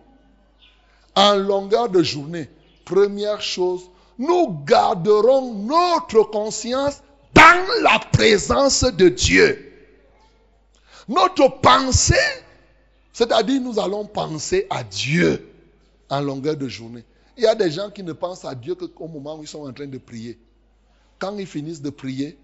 [1.15, 2.49] En longueur de journée,
[2.85, 3.83] première chose,
[4.19, 7.03] nous garderons notre conscience
[7.35, 9.73] dans la présence de Dieu.
[11.09, 12.15] Notre pensée,
[13.13, 15.52] c'est-à-dire nous allons penser à Dieu.
[16.13, 17.05] En longueur de journée.
[17.39, 19.67] Il y a des gens qui ne pensent à Dieu qu'au moment où ils sont
[19.67, 20.39] en train de prier.
[21.19, 22.39] Quand ils finissent de prier,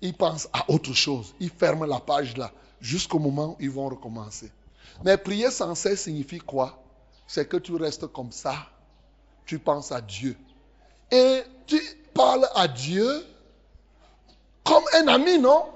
[0.00, 1.34] ils pensent à autre chose.
[1.38, 2.50] Ils ferment la page là
[2.80, 4.50] jusqu'au moment où ils vont recommencer.
[5.04, 6.82] Mais prier sans cesse signifie quoi?
[7.26, 8.54] C'est que tu restes comme ça.
[9.44, 10.34] Tu penses à Dieu.
[11.10, 11.78] Et tu
[12.14, 13.26] parles à Dieu
[14.64, 15.66] comme un ami, non?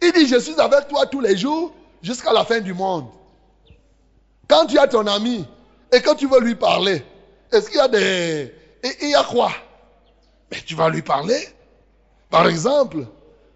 [0.00, 3.08] Il dit, je suis avec toi tous les jours jusqu'à la fin du monde.
[4.48, 5.46] Quand tu as ton ami
[5.92, 7.04] et que tu veux lui parler,
[7.52, 8.54] est-ce qu'il y a des...
[8.82, 9.52] Et il y a quoi?
[10.50, 11.38] Mais tu vas lui parler.
[12.30, 13.06] Par exemple,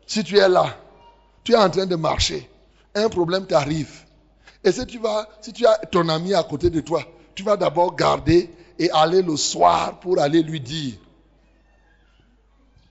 [0.06, 0.76] si tu es là,
[1.42, 2.48] tu es en train de marcher,
[2.94, 4.04] un problème t'arrive.
[4.62, 7.02] Et si tu, vas, si tu as ton ami à côté de toi,
[7.34, 10.94] tu vas d'abord garder et aller le soir pour aller lui dire.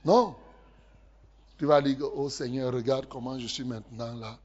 [0.03, 0.35] Non.
[1.57, 4.37] Tu vas dire, oh Seigneur, regarde comment je suis maintenant là.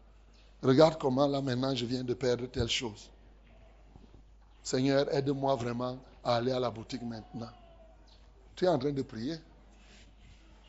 [0.63, 3.11] Regarde comment là maintenant je viens de perdre telle chose.
[4.63, 7.51] Seigneur, aide-moi vraiment à aller à la boutique maintenant.
[8.55, 9.37] Tu es en train de prier.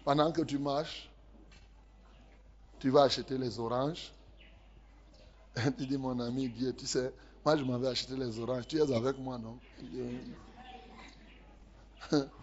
[0.04, 1.10] Pendant que tu marches,
[2.80, 4.12] tu vas acheter les oranges.
[5.78, 7.14] Tu dis, mon ami Dieu, tu sais,
[7.46, 8.68] moi je m'en vais acheter les oranges.
[8.68, 9.60] Tu es avec moi, non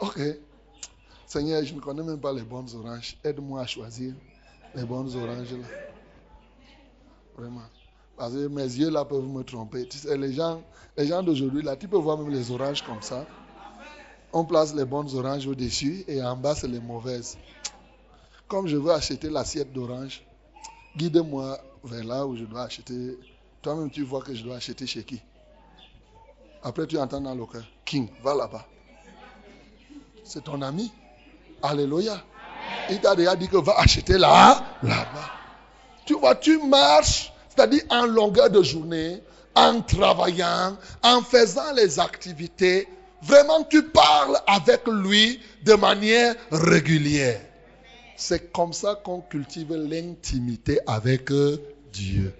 [0.00, 0.20] Ok.
[1.26, 3.16] Seigneur, je ne connais même pas les bonnes oranges.
[3.24, 4.14] Aide-moi à choisir
[4.74, 5.66] les bonnes oranges là.
[7.36, 7.70] Vraiment.
[8.18, 9.88] Parce que mes yeux là peuvent me tromper.
[10.16, 10.60] Les gens,
[10.96, 13.24] les gens d'aujourd'hui là, tu peux voir même les oranges comme ça.
[14.32, 17.38] On place les bonnes oranges au-dessus et en bas c'est les mauvaises.
[18.48, 20.22] Comme je veux acheter l'assiette d'orange,
[20.96, 23.18] guide-moi vers là où je dois acheter.
[23.62, 25.22] Toi-même tu vois que je dois acheter chez qui?
[26.62, 28.66] Après tu entends dans le cœur, King, va là-bas.
[30.24, 30.92] C'est ton ami.
[31.62, 32.22] Alléluia.
[32.90, 35.30] Il t'a déjà dit que va acheter là, là-bas.
[36.04, 39.20] Tu vois, tu marches, c'est-à-dire en longueur de journée,
[39.56, 42.86] en travaillant, en faisant les activités.
[43.20, 47.40] Vraiment, tu parles avec lui de manière régulière.
[48.16, 51.32] C'est comme ça qu'on cultive l'intimité avec
[51.92, 52.32] Dieu.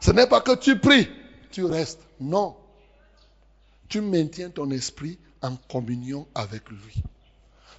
[0.00, 1.10] Ce n'est pas que tu pries,
[1.50, 2.00] tu restes.
[2.18, 2.56] Non.
[3.90, 7.02] Tu maintiens ton esprit en communion avec lui.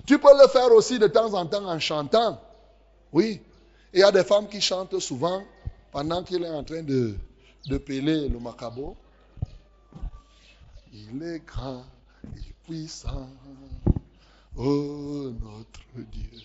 [0.06, 2.40] Tu peux le faire aussi de temps en temps en chantant.
[3.12, 3.42] Oui.
[3.92, 5.42] Il y a des femmes qui chantent souvent
[5.96, 7.16] pendant qu'il est en train de,
[7.68, 8.98] de peler le macabo.
[10.92, 11.86] Il est grand
[12.36, 13.30] et puissant.
[14.58, 16.42] Oh notre Dieu.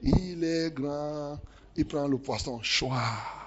[0.00, 1.38] Il est grand.
[1.76, 3.43] Il prend le poisson choix.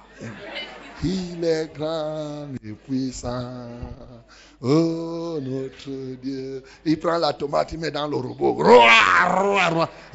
[1.04, 3.68] Il est grand et puissant.
[4.62, 6.64] Oh notre Dieu.
[6.86, 8.64] Il prend la tomate, il met dans le robot.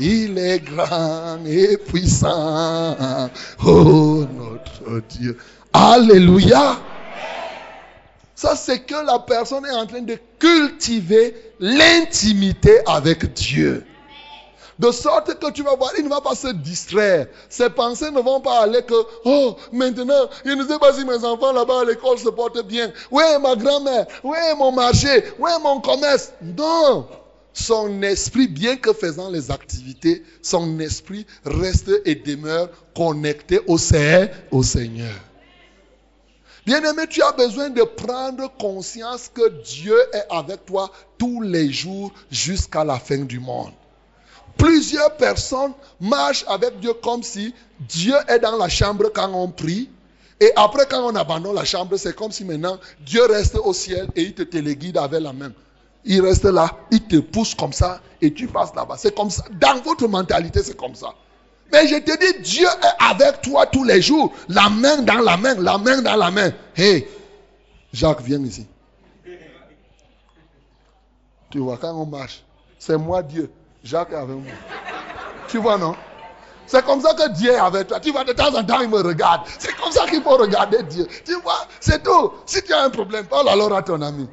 [0.00, 3.30] Il est grand et puissant.
[3.64, 5.38] Oh notre Dieu.
[5.72, 6.80] Alléluia.
[8.34, 13.84] Ça, c'est que la personne est en train de cultiver l'intimité avec Dieu.
[14.82, 17.28] De sorte que tu vas voir, il ne va pas se distraire.
[17.48, 21.24] Ses pensées ne vont pas aller que, oh, maintenant, je ne sais pas si mes
[21.24, 22.92] enfants là-bas à l'école se portent bien.
[23.12, 24.06] Où est ma grand-mère?
[24.24, 25.22] Où est mon marché?
[25.38, 26.32] Où est mon commerce?
[26.42, 27.06] Non.
[27.52, 35.14] Son esprit, bien que faisant les activités, son esprit reste et demeure connecté au Seigneur.
[36.66, 42.10] Bien-aimé, tu as besoin de prendre conscience que Dieu est avec toi tous les jours
[42.32, 43.70] jusqu'à la fin du monde.
[44.56, 49.90] Plusieurs personnes marchent avec Dieu comme si Dieu est dans la chambre quand on prie.
[50.40, 54.08] Et après, quand on abandonne la chambre, c'est comme si maintenant Dieu reste au ciel
[54.16, 55.52] et il te téléguide avec la main.
[56.04, 58.96] Il reste là, il te pousse comme ça et tu passes là-bas.
[58.98, 59.44] C'est comme ça.
[59.60, 61.14] Dans votre mentalité, c'est comme ça.
[61.72, 64.32] Mais je te dis, Dieu est avec toi tous les jours.
[64.48, 66.52] La main dans la main, la main dans la main.
[66.76, 67.08] Hé,
[67.92, 68.66] Jacques, viens ici.
[71.50, 72.42] Tu vois, quand on marche,
[72.78, 73.50] c'est moi Dieu.
[73.84, 74.52] Jacques est avec moi.
[75.48, 75.96] Tu vois, non?
[76.66, 78.00] C'est comme ça que Dieu est avec toi.
[78.00, 79.42] Tu vois, de temps en temps, il me regarde.
[79.58, 81.06] C'est comme ça qu'il faut regarder Dieu.
[81.24, 82.32] Tu vois, c'est tout.
[82.46, 84.28] Si tu as un problème, parle alors à ton ami.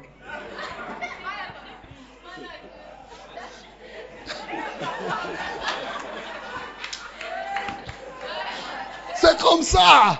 [9.16, 10.18] C'est comme ça.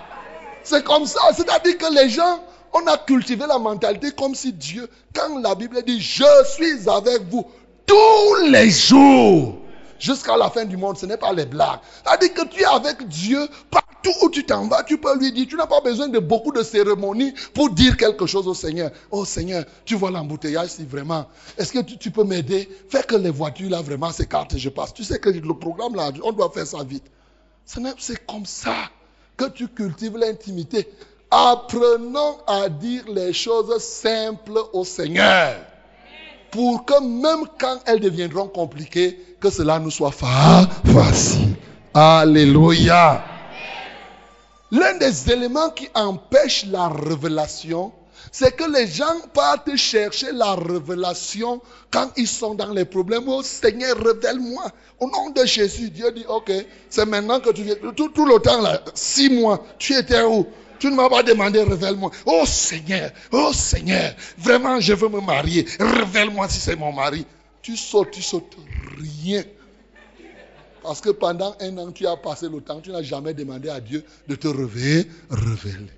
[0.63, 1.21] C'est comme ça.
[1.33, 5.81] C'est-à-dire que les gens, on a cultivé la mentalité comme si Dieu, quand la Bible
[5.83, 7.49] dit, je suis avec vous
[7.91, 9.57] tous les jours
[9.99, 10.97] jusqu'à la fin du monde.
[10.97, 11.79] Ce n'est pas les blagues.
[12.03, 14.83] C'est-à-dire que tu es avec Dieu partout où tu t'en vas.
[14.83, 18.25] Tu peux lui dire, tu n'as pas besoin de beaucoup de cérémonies pour dire quelque
[18.25, 18.91] chose au Seigneur.
[19.11, 21.27] Oh Seigneur, tu vois l'embouteillage si vraiment.
[21.57, 22.69] Est-ce que tu, peux m'aider?
[22.89, 24.93] Fais que les voitures là vraiment s'écartent et je passe.
[24.93, 27.05] Tu sais que le programme là, on doit faire ça vite.
[27.65, 28.89] C'est comme ça
[29.35, 30.89] que tu cultives l'intimité.
[31.29, 35.70] Apprenons à dire les choses simples au Seigneur.
[36.51, 41.55] Pour que même quand elles deviendront compliquées, que cela nous soit facile.
[41.93, 43.23] Alléluia.
[44.71, 47.91] L'un des éléments qui empêche la révélation,
[48.31, 53.23] c'est que les gens partent chercher la révélation quand ils sont dans les problèmes.
[53.27, 54.63] Oh Seigneur, révèle-moi.
[54.99, 56.51] Au nom de Jésus, Dieu dit, ok,
[56.89, 57.75] c'est maintenant que tu viens.
[57.95, 60.45] Tout, tout le temps là, six mois, tu étais où?
[60.81, 62.09] Tu ne m'as pas demandé, révèle-moi.
[62.25, 65.63] Oh Seigneur, oh Seigneur, vraiment je veux me marier.
[65.79, 67.23] Révèle-moi si c'est mon mari.
[67.61, 68.57] Tu sautes, tu sautes
[68.97, 69.43] rien.
[70.81, 73.79] Parce que pendant un an, tu as passé le temps, tu n'as jamais demandé à
[73.79, 75.07] Dieu de te révéler.
[75.29, 75.91] révéler.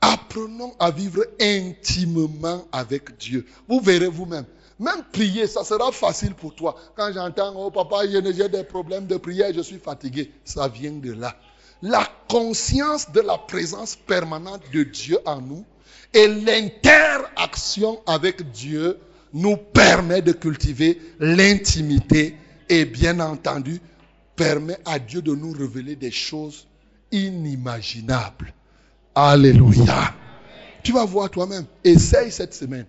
[0.00, 3.44] Apprenons à vivre intimement avec Dieu.
[3.68, 4.46] Vous verrez vous-même.
[4.78, 6.76] Même prier, ça sera facile pour toi.
[6.96, 10.30] Quand j'entends, oh papa, j'ai des problèmes de prière, je suis fatigué.
[10.44, 11.34] Ça vient de là.
[11.82, 15.64] La conscience de la présence permanente de Dieu en nous
[16.12, 18.98] et l'interaction avec Dieu
[19.32, 22.36] nous permet de cultiver l'intimité
[22.68, 23.80] et bien entendu
[24.36, 26.66] permet à Dieu de nous révéler des choses
[27.12, 28.52] inimaginables.
[29.14, 30.14] Alléluia.
[30.82, 31.66] Tu vas voir toi-même.
[31.84, 32.86] Essaye cette semaine.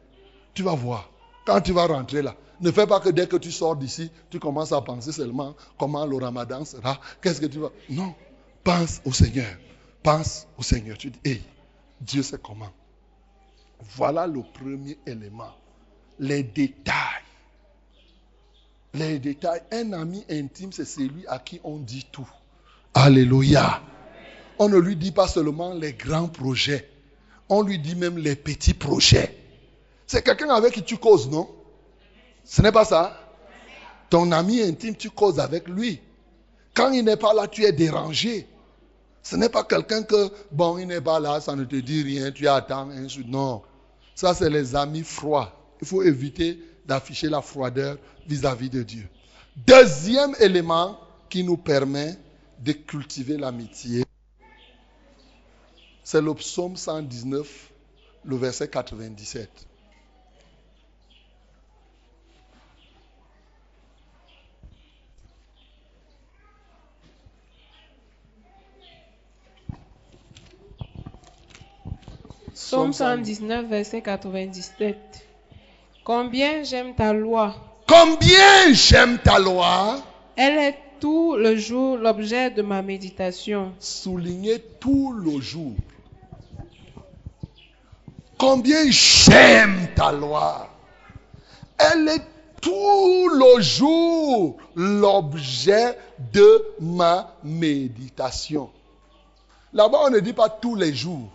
[0.54, 1.10] Tu vas voir.
[1.46, 4.40] Quand tu vas rentrer là, ne fais pas que dès que tu sors d'ici, tu
[4.40, 7.00] commences à penser seulement comment le ramadan sera.
[7.22, 7.72] Qu'est-ce que tu vas.
[7.90, 8.14] Non.
[8.64, 9.52] Pense au Seigneur.
[10.04, 10.98] Pense au Seigneur.
[10.98, 11.42] Tu dis, hé,
[12.00, 12.72] Dieu sait comment.
[13.96, 15.54] Voilà le premier élément.
[16.20, 16.96] Les détails.
[18.94, 19.62] Les détails.
[19.72, 22.30] Un ami intime, c'est celui à qui on dit tout.
[22.94, 23.82] Alléluia.
[24.60, 26.88] On ne lui dit pas seulement les grands projets.
[27.50, 29.36] On lui dit même les petits projets.
[30.06, 31.50] C'est quelqu'un avec qui tu causes, non?
[32.44, 33.18] Ce n'est pas ça?
[34.10, 36.02] Ton ami intime, tu causes avec lui.
[36.74, 38.48] Quand il n'est pas là, tu es dérangé.
[39.24, 42.32] Ce n'est pas quelqu'un que, bon, il n'est pas là, ça ne te dit rien,
[42.32, 43.24] tu attends, ainsi.
[43.26, 43.62] Non.
[44.16, 45.54] Ça, c'est les amis froids.
[45.82, 47.98] Il faut éviter d'afficher la froideur
[48.28, 49.10] vis-à-vis -vis de Dieu.
[49.56, 51.00] Deuxième élément
[51.30, 52.18] qui nous permet
[52.60, 54.04] de cultiver l'amitié,
[56.04, 57.72] c'est le psaume 119,
[58.26, 59.50] le verset 97.
[72.64, 74.96] Psaume 119, verset 97.
[76.06, 77.56] Combien j'aime ta loi?
[77.88, 80.00] Combien j'aime ta loi?
[80.38, 83.74] Elle est tout le jour l'objet de ma méditation.
[83.80, 85.74] Soulignez tout le jour.
[88.38, 90.70] Combien j'aime ta loi?
[91.78, 92.24] Elle est
[92.62, 95.98] tout le jour l'objet
[96.32, 98.70] de ma méditation.
[99.74, 101.28] Là-bas, on ne dit pas tous les jours.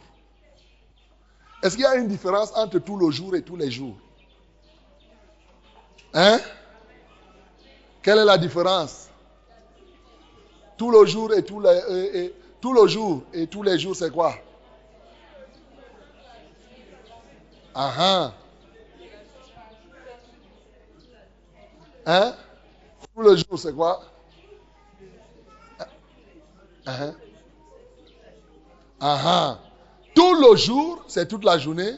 [1.66, 3.96] Est-ce qu'il y a une différence entre tout le jour et tous les jours?
[6.14, 6.38] Hein?
[8.00, 9.08] Quelle est la différence?
[10.76, 14.36] Tout le jour et tous les, tout le et tous les jours, c'est quoi?
[17.74, 18.32] Ah ah.
[22.06, 22.36] Hein?
[23.12, 24.04] Tout le jour, c'est quoi?
[26.86, 27.10] Ah
[29.00, 29.58] ah.
[30.16, 31.92] Tout le jour, c'est toute la journée.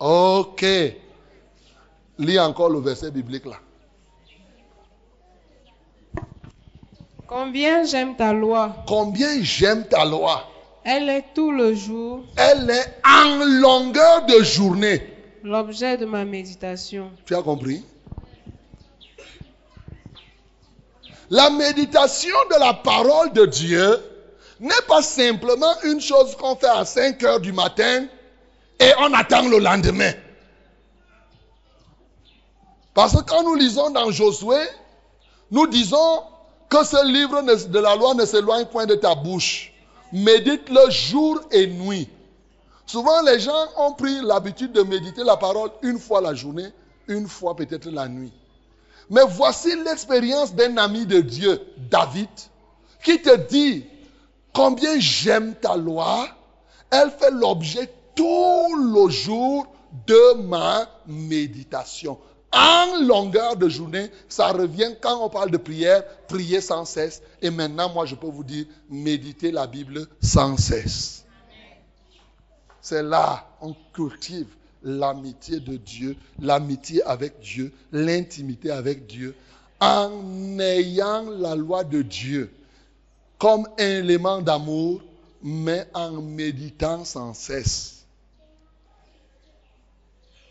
[0.00, 0.66] Ok.
[2.18, 3.56] Lis encore le verset biblique là.
[7.28, 8.76] Combien j'aime ta loi?
[8.86, 10.48] Combien j'aime ta loi?
[10.84, 12.24] Elle est tout le jour.
[12.36, 15.02] Elle est en longueur de journée.
[15.44, 17.12] L'objet de ma méditation.
[17.24, 17.84] Tu as compris?
[21.30, 24.00] La méditation de la parole de Dieu
[24.60, 28.06] n'est pas simplement une chose qu'on fait à 5 heures du matin
[28.80, 30.12] et on attend le lendemain.
[32.94, 34.56] Parce que quand nous lisons dans Josué,
[35.50, 36.22] nous disons
[36.68, 39.72] que ce livre de la loi ne s'éloigne point de ta bouche.
[40.12, 42.08] Médite-le jour et nuit.
[42.86, 46.68] Souvent, les gens ont pris l'habitude de méditer la parole une fois la journée,
[47.08, 48.32] une fois peut-être la nuit.
[49.10, 52.28] Mais voici l'expérience d'un ami de Dieu, David,
[53.04, 53.84] qui te dit
[54.56, 56.26] Combien j'aime ta loi.
[56.90, 59.66] Elle fait l'objet tout le jour
[60.06, 62.18] de ma méditation.
[62.54, 67.20] En longueur de journée, ça revient quand on parle de prière, prier sans cesse.
[67.42, 71.26] Et maintenant, moi, je peux vous dire, méditer la Bible sans cesse.
[72.80, 74.48] C'est là, on cultive
[74.82, 79.34] l'amitié de Dieu, l'amitié avec Dieu, l'intimité avec Dieu,
[79.80, 82.50] en ayant la loi de Dieu
[83.38, 85.02] comme un élément d'amour,
[85.42, 88.04] mais en méditant sans cesse.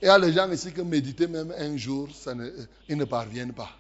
[0.02, 2.50] Il y a les gens ici qui méditer même un jour, ça ne,
[2.88, 3.72] ils ne parviennent pas.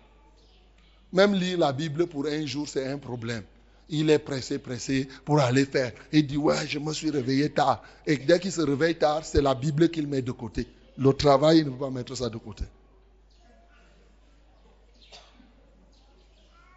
[1.13, 3.43] Même lire la Bible pour un jour, c'est un problème.
[3.89, 5.91] Il est pressé, pressé pour aller faire.
[6.11, 7.83] Il dit, ouais, je me suis réveillé tard.
[8.07, 10.67] Et dès qu'il se réveille tard, c'est la Bible qu'il met de côté.
[10.97, 12.63] Le travail, il ne peut pas mettre ça de côté.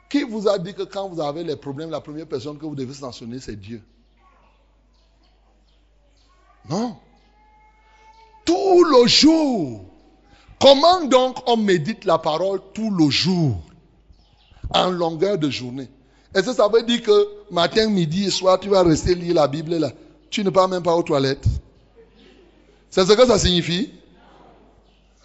[0.09, 2.75] Qui vous a dit que quand vous avez les problèmes, la première personne que vous
[2.75, 3.83] devez sanctionner, c'est Dieu?
[6.69, 6.97] Non.
[8.45, 9.85] Tout le jour.
[10.61, 13.57] Comment donc on médite la parole tout le jour?
[14.71, 15.89] En longueur de journée.
[16.35, 19.49] Est-ce que ça veut dire que matin, midi et soir, tu vas rester lire la
[19.49, 19.93] Bible là?
[20.31, 21.47] Tu ne pars même pas aux toilettes
[22.91, 23.91] C'est ce que ça signifie?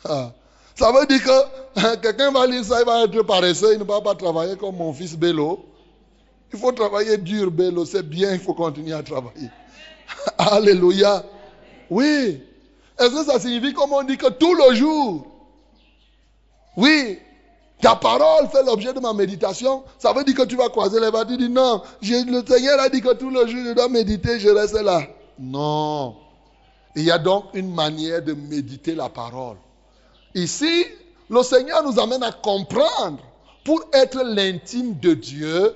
[0.05, 0.33] Ah.
[0.75, 4.01] Ça veut dire que quelqu'un va lire ça, il va être paresseux, il ne va
[4.01, 5.65] pas travailler comme mon fils Bello.
[6.51, 9.49] Il faut travailler dur, Bello, c'est bien, il faut continuer à travailler.
[10.37, 11.23] Alléluia.
[11.89, 12.41] Oui.
[12.99, 15.27] Est-ce que ça signifie, comme on dit, que tout le jour,
[16.77, 17.19] oui,
[17.81, 19.83] ta parole fait l'objet de ma méditation?
[19.99, 21.25] Ça veut dire que tu vas croiser les bras.
[21.25, 24.49] Tu dis non, le Seigneur a dit que tout le jour je dois méditer, je
[24.49, 25.01] reste là.
[25.39, 26.15] Non.
[26.95, 29.57] Il y a donc une manière de méditer la parole.
[30.35, 30.85] Ici,
[31.29, 33.19] le Seigneur nous amène à comprendre,
[33.63, 35.73] pour être l'intime de Dieu,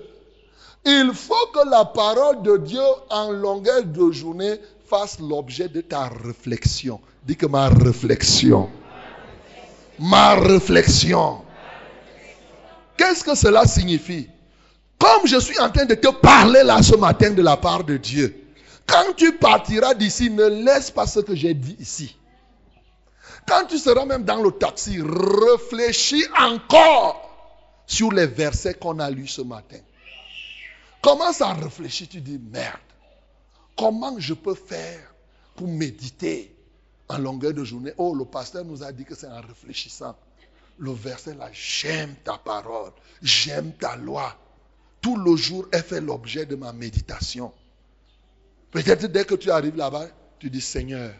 [0.86, 6.10] il faut que la parole de Dieu en longueur de journée fasse l'objet de ta
[6.24, 7.00] réflexion.
[7.26, 8.70] Dis que ma réflexion.
[10.00, 11.42] Ma réflexion.
[12.98, 14.30] Qu'est-ce que cela signifie?
[14.98, 17.98] Comme je suis en train de te parler là ce matin de la part de
[17.98, 18.44] Dieu,
[18.88, 22.17] quand tu partiras d'ici, ne laisse pas ce que j'ai dit ici.
[23.48, 27.24] Quand tu seras même dans le taxi, réfléchis encore
[27.88, 29.80] sur les versets qu'on a lus ce matin.
[31.02, 32.78] Commence à réfléchir, tu dis, merde,
[33.78, 35.00] comment je peux faire
[35.56, 36.54] pour méditer
[37.08, 37.94] en longueur de journée?
[37.98, 40.18] Oh, le pasteur nous a dit que c'est en réfléchissant.
[40.78, 42.92] Le verset là, j'aime ta parole,
[43.22, 44.36] j'aime ta loi.
[45.02, 47.54] Tout le jour, elle fait l'objet de ma méditation.
[48.72, 51.14] Peut-être dès que tu arrives là-bas, tu dis, Seigneur,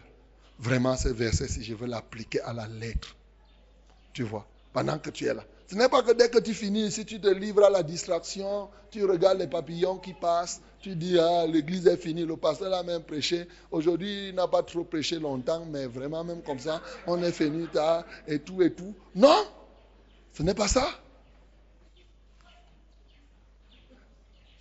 [0.58, 3.16] vraiment ce verset, si je veux l'appliquer à la lettre.
[4.12, 5.44] Tu vois, pendant que tu es là.
[5.70, 8.70] Ce n'est pas que dès que tu finis, si tu te livres à la distraction,
[8.90, 12.82] tu regardes les papillons qui passent, tu dis, ah, l'église est finie, le pasteur a
[12.82, 13.46] même prêché.
[13.70, 17.66] Aujourd'hui, il n'a pas trop prêché longtemps, mais vraiment, même comme ça, on est fini
[18.26, 18.94] et tout et tout.
[19.14, 19.44] Non,
[20.32, 20.88] ce n'est pas ça.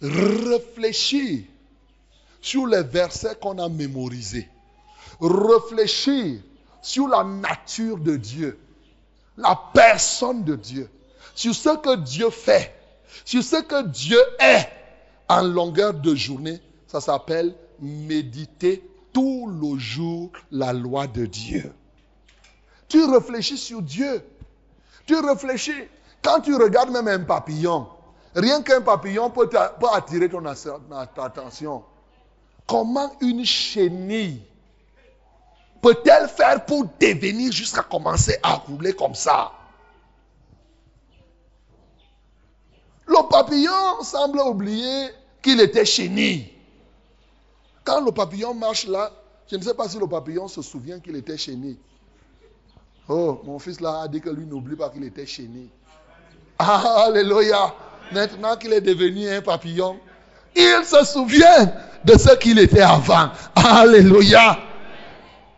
[0.01, 1.47] Réfléchis
[2.41, 4.47] sur les versets qu'on a mémorisés
[5.19, 6.39] réfléchir
[6.81, 8.59] sur la nature de Dieu,
[9.37, 10.89] la personne de Dieu,
[11.35, 12.73] sur ce que Dieu fait,
[13.25, 14.69] sur ce que Dieu est
[15.27, 21.71] en longueur de journée, ça s'appelle méditer tout le jour la loi de Dieu.
[22.87, 24.23] Tu réfléchis sur Dieu.
[25.05, 25.73] Tu réfléchis.
[26.21, 27.87] Quand tu regardes même un papillon,
[28.35, 29.49] rien qu'un papillon peut,
[29.93, 31.83] attirer ton attention.
[32.65, 34.41] Comment une chenille
[35.81, 39.51] peut-elle faire pour devenir jusqu'à commencer à rouler comme ça?
[43.07, 45.09] Le papillon semble oublier
[45.41, 46.51] qu'il était chenille.
[47.83, 49.11] Quand le papillon marche là,
[49.49, 51.79] je ne sais pas si le papillon se souvient qu'il était chenille.
[53.07, 55.69] Oh, mon fils là a dit que lui n'oublie pas qu'il était chenille.
[56.59, 57.73] Ah, alléluia.
[58.11, 59.97] Maintenant qu'il est devenu un papillon,
[60.55, 61.71] il se souvient
[62.03, 63.29] de ce qu'il était avant.
[63.55, 64.57] Alléluia.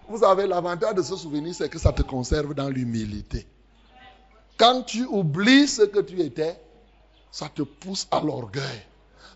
[0.09, 3.45] Vous avez l'avantage de ce souvenir, c'est que ça te conserve dans l'humilité.
[4.57, 6.59] Quand tu oublies ce que tu étais,
[7.31, 8.81] ça te pousse à l'orgueil.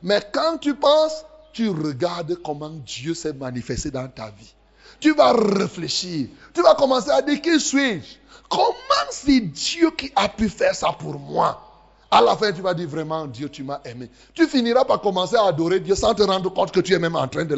[0.02, 4.54] Mais quand tu penses, tu regardes comment Dieu s'est manifesté dans ta vie.
[5.00, 6.30] Tu vas réfléchir.
[6.54, 8.18] Tu vas commencer à dire qui suis-je?
[8.50, 11.62] Comment c'est Dieu qui a pu faire ça pour moi?
[12.10, 14.10] À la fin, tu vas dire vraiment, Dieu, tu m'as aimé.
[14.34, 17.16] Tu finiras par commencer à adorer Dieu sans te rendre compte que tu es même
[17.16, 17.56] en train de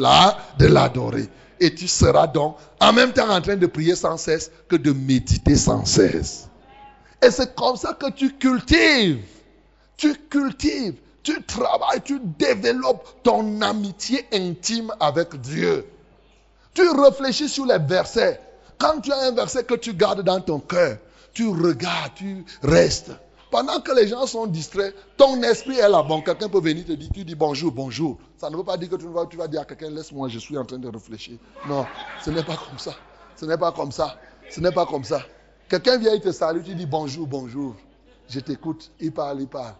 [0.66, 1.28] l'adorer
[1.60, 4.92] et tu seras donc en même temps en train de prier sans cesse que de
[4.92, 6.48] méditer sans cesse.
[7.22, 9.24] Et c'est comme ça que tu cultives,
[9.96, 15.86] tu cultives, tu travailles, tu développes ton amitié intime avec Dieu.
[16.74, 18.40] Tu réfléchis sur les versets.
[18.78, 20.98] Quand tu as un verset que tu gardes dans ton cœur,
[21.32, 23.12] tu regardes, tu restes.
[23.50, 26.02] Pendant que les gens sont distraits, ton esprit est là.
[26.02, 28.18] Bon, quelqu'un peut venir te dire, tu dis bonjour, bonjour.
[28.36, 30.58] Ça ne veut pas dire que tu vas, tu dire à quelqu'un, laisse-moi, je suis
[30.58, 31.38] en train de réfléchir.
[31.68, 31.86] Non,
[32.24, 32.92] ce n'est pas comme ça.
[33.36, 34.18] Ce n'est pas comme ça.
[34.50, 35.20] Ce n'est pas comme ça.
[35.68, 37.74] Quelqu'un vient, il te salue, tu dis bonjour, bonjour.
[38.28, 39.74] Je t'écoute, il parle, il parle.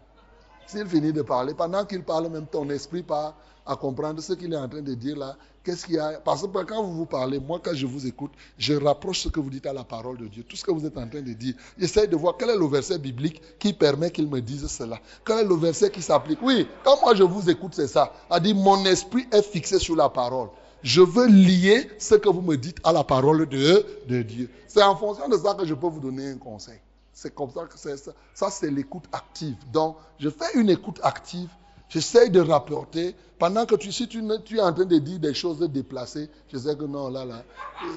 [0.67, 3.37] S'il finit de parler, pendant qu'il parle, même ton esprit part
[3.67, 5.37] à comprendre ce qu'il est en train de dire là.
[5.65, 6.21] Qu'est-ce qu'il y a?
[6.25, 9.41] Parce que quand vous vous parlez, moi, quand je vous écoute, je rapproche ce que
[9.41, 10.45] vous dites à la parole de Dieu.
[10.45, 11.55] Tout ce que vous êtes en train de dire.
[11.77, 15.01] J'essaie de voir quel est le verset biblique qui permet qu'il me dise cela.
[15.25, 16.39] Quel est le verset qui s'applique?
[16.43, 18.13] Oui, quand moi je vous écoute, c'est ça.
[18.31, 20.49] A dit, mon esprit est fixé sur la parole.
[20.83, 24.49] Je veux lier ce que vous me dites à la parole de, de Dieu.
[24.69, 26.79] C'est en fonction de ça que je peux vous donner un conseil.
[27.17, 28.13] C'est comme ça que c'est ça.
[28.35, 29.57] Ça, c'est l'écoute active.
[29.73, 31.49] Donc, je fais une écoute active
[31.89, 33.15] J'essaie de rapporter.
[33.39, 36.75] Pendant que tu, si tu, es en train de dire des choses déplacées, je sais
[36.75, 37.43] que non, là, là,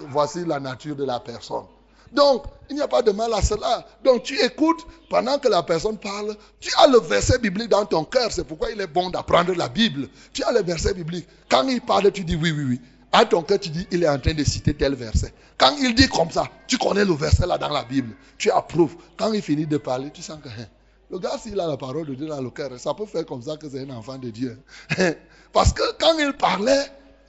[0.10, 1.64] voici la nature de la personne.
[2.12, 3.86] Donc, il n'y a pas de mal à cela.
[4.04, 6.36] Donc, tu écoutes pendant que la personne parle.
[6.60, 8.32] Tu as le verset biblique dans ton cœur.
[8.32, 10.10] C'est pourquoi il est bon d'apprendre la Bible.
[10.34, 11.28] Tu as le verset biblique.
[11.50, 12.82] Quand il parle, tu dis oui, oui, oui.
[13.11, 15.34] À ton cœur, tu dis, il est en train de citer tel verset.
[15.57, 18.14] Quand il dit comme ça, tu connais le verset là dans la Bible.
[18.38, 18.95] Tu approuves.
[19.18, 20.68] Quand il finit de parler, tu sens que hein,
[21.10, 23.41] le gars, s'il a la parole de Dieu dans le cœur, ça peut faire comme
[23.41, 24.60] ça que c'est un enfant de Dieu.
[25.53, 26.86] Parce que quand il parlait,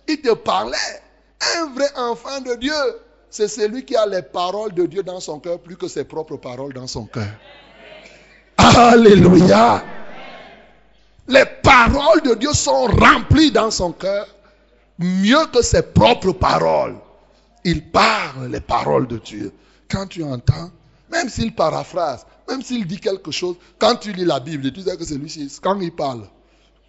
[0.06, 0.76] il te parlait.
[1.56, 2.74] Un vrai enfant de Dieu,
[3.30, 6.36] c'est celui qui a les paroles de Dieu dans son cœur plus que ses propres
[6.36, 7.32] paroles dans son cœur.
[8.58, 9.82] Alléluia.
[11.26, 14.26] Les paroles de Dieu sont remplies dans son cœur
[15.00, 16.96] mieux que ses propres paroles.
[17.64, 19.52] Il parle les paroles de Dieu.
[19.88, 20.70] Quand tu entends,
[21.10, 24.96] même s'il paraphrase, même s'il dit quelque chose, quand tu lis la Bible, tu sais
[24.96, 26.28] que c'est lui, quand il parle,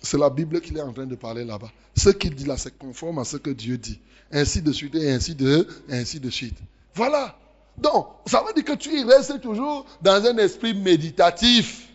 [0.02, 1.72] c'est la Bible qu'il est en train de parler là-bas.
[1.96, 4.00] Ce qu'il dit là, c'est conforme à ce que Dieu dit.
[4.32, 6.58] Ainsi de suite et ainsi de, ainsi de suite.
[6.96, 7.38] Voilà.
[7.78, 11.88] Donc, ça veut dire que tu restes toujours dans un esprit méditatif.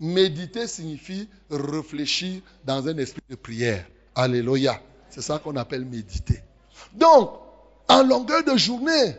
[0.00, 3.86] Méditer signifie réfléchir dans un esprit de prière.
[4.14, 4.80] Alléluia.
[5.14, 6.42] C'est ça qu'on appelle méditer.
[6.92, 7.30] Donc,
[7.88, 9.16] en longueur de journée,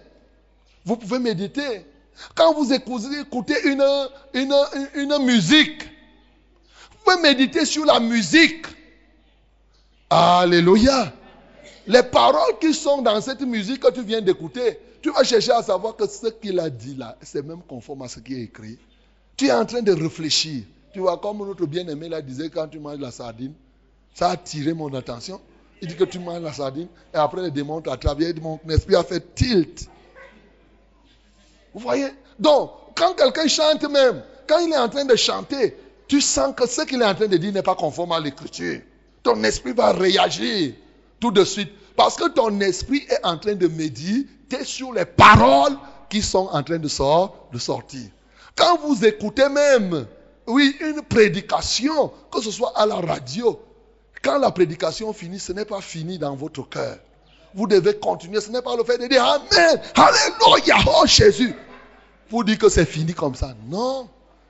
[0.84, 1.86] vous pouvez méditer
[2.36, 3.84] quand vous écoutez une,
[4.34, 4.54] une,
[4.96, 8.66] une, musique, vous pouvez méditer sur la musique.
[10.10, 11.14] Alléluia.
[11.88, 15.64] Les paroles qui sont dans cette musique que tu viens d'écouter, tu vas chercher à
[15.64, 18.78] savoir que ce qu'il a dit là, c'est même conforme à ce qui est écrit.
[19.38, 20.64] Tu es en train de réfléchir.
[20.92, 23.54] Tu vois, comme notre bien-aimé là disait quand tu manges la sardine,
[24.14, 25.40] ça a attiré mon attention.
[25.82, 28.96] Il dit que tu manges la sardine et après le démon à travers mon esprit
[28.96, 29.90] a fait tilt.
[31.74, 32.08] Vous voyez?
[32.40, 35.78] Donc, quand quelqu'un chante même, quand il est en train de chanter,
[36.08, 38.80] tu sens que ce qu'il est en train de dire n'est pas conforme à l'écriture.
[39.24, 40.74] Ton esprit va réagir
[41.20, 41.72] tout de suite.
[41.96, 45.78] Parce que ton esprit est en train de méditer sur les paroles
[46.10, 46.88] qui sont en train de,
[47.54, 48.10] de sortir.
[48.56, 50.06] Quand vous écoutez même,
[50.48, 53.60] oui, une prédication, que ce soit à la radio,
[54.26, 56.98] quand la prédication finit, ce n'est pas fini dans votre cœur.
[57.54, 58.42] Vous devez continuer.
[58.42, 61.56] Ce n'est pas le fait de dire Amen, Alléluia, oh Jésus
[62.30, 63.56] pour dire que c'est fini comme ça.
[63.68, 64.10] Non.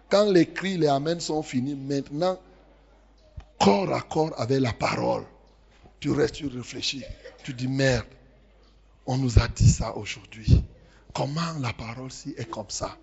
[0.10, 2.40] Quand les cris, les amens sont finis, maintenant,
[3.60, 5.24] corps à corps avec la parole,
[6.00, 7.04] tu restes, tu réfléchis,
[7.44, 8.06] tu dis merde,
[9.06, 10.64] on nous a dit ça aujourd'hui.
[11.14, 12.96] Comment la parole ci est comme ça?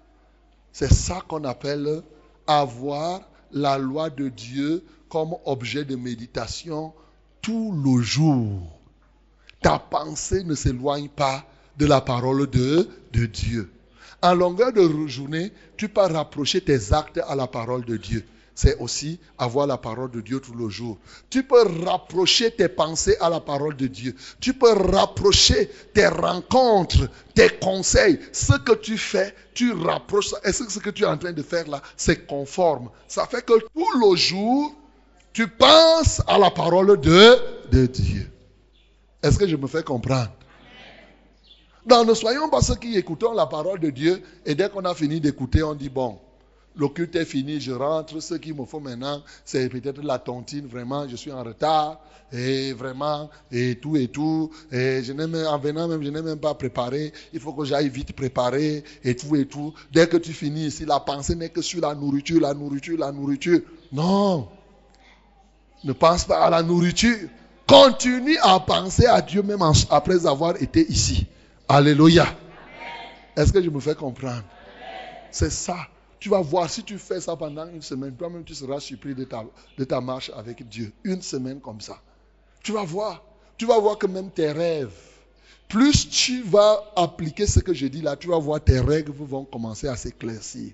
[0.72, 2.02] C'est ça qu'on appelle
[2.46, 3.20] avoir
[3.50, 6.94] la loi de Dieu comme objet de méditation
[7.42, 8.62] tout le jour.
[9.60, 11.44] Ta pensée ne s'éloigne pas
[11.76, 13.70] de la parole de, de Dieu.
[14.22, 18.24] En longueur de journée, tu peux rapprocher tes actes à la parole de Dieu.
[18.54, 20.96] C'est aussi avoir la parole de Dieu tout le jour.
[21.28, 24.16] Tu peux rapprocher tes pensées à la parole de Dieu.
[24.40, 28.18] Tu peux rapprocher tes rencontres, tes conseils.
[28.32, 30.32] Ce que tu fais, tu rapproches.
[30.42, 32.88] Et ce que tu es en train de faire là, c'est conforme.
[33.08, 34.74] Ça fait que tout le jour,
[35.32, 38.30] tu penses à la parole de, Dieu.
[39.22, 40.32] Est-ce que je me fais comprendre?
[41.86, 44.94] Donc ne soyons pas ceux qui écoutons la parole de Dieu et dès qu'on a
[44.94, 46.18] fini d'écouter, on dit, bon,
[46.76, 50.66] le culte est fini, je rentre, ce qu'il me faut maintenant, c'est peut-être la tontine,
[50.66, 52.00] vraiment, je suis en retard,
[52.32, 56.54] et vraiment, et tout et tout, et je en venant même, je n'ai même pas
[56.54, 59.74] préparé, il faut que j'aille vite préparer, et tout et tout.
[59.92, 63.12] Dès que tu finis ici, la pensée n'est que sur la nourriture, la nourriture, la
[63.12, 63.60] nourriture.
[63.92, 64.48] Non.
[65.84, 67.28] Ne pense pas à la nourriture.
[67.66, 71.26] Continue à penser à Dieu même après avoir été ici.
[71.68, 72.26] Alléluia.
[73.36, 74.44] Est-ce que je me fais comprendre?
[75.30, 75.76] C'est ça.
[76.20, 79.24] Tu vas voir, si tu fais ça pendant une semaine, toi-même tu seras surpris de
[79.24, 79.44] ta,
[79.76, 80.92] de ta marche avec Dieu.
[81.02, 81.98] Une semaine comme ça.
[82.62, 83.22] Tu vas voir.
[83.56, 84.92] Tu vas voir que même tes rêves,
[85.68, 89.44] plus tu vas appliquer ce que je dis là, tu vas voir tes règles vont
[89.44, 90.72] commencer à s'éclaircir.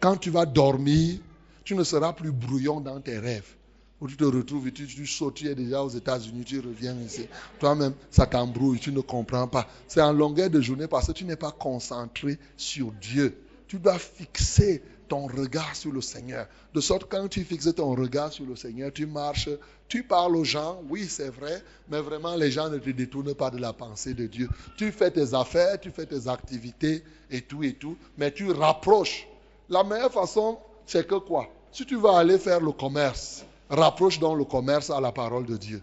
[0.00, 1.18] Quand tu vas dormir,
[1.64, 3.55] tu ne seras plus brouillon dans tes rêves
[4.00, 7.26] où tu te retrouves, tu, tu sautes, tu es déjà aux États-Unis, tu reviens ici.
[7.58, 9.66] Toi-même, ça t'embrouille, tu ne comprends pas.
[9.88, 13.38] C'est en longueur de journée parce que tu n'es pas concentré sur Dieu.
[13.68, 16.46] Tu dois fixer ton regard sur le Seigneur.
[16.74, 19.48] De sorte que quand tu fixes ton regard sur le Seigneur, tu marches,
[19.88, 23.50] tu parles aux gens, oui c'est vrai, mais vraiment les gens ne te détournent pas
[23.50, 24.48] de la pensée de Dieu.
[24.76, 29.26] Tu fais tes affaires, tu fais tes activités et tout et tout, mais tu rapproches.
[29.68, 31.48] La meilleure façon, c'est que quoi?
[31.72, 35.56] Si tu vas aller faire le commerce, rapproche donc le commerce à la parole de
[35.56, 35.82] Dieu.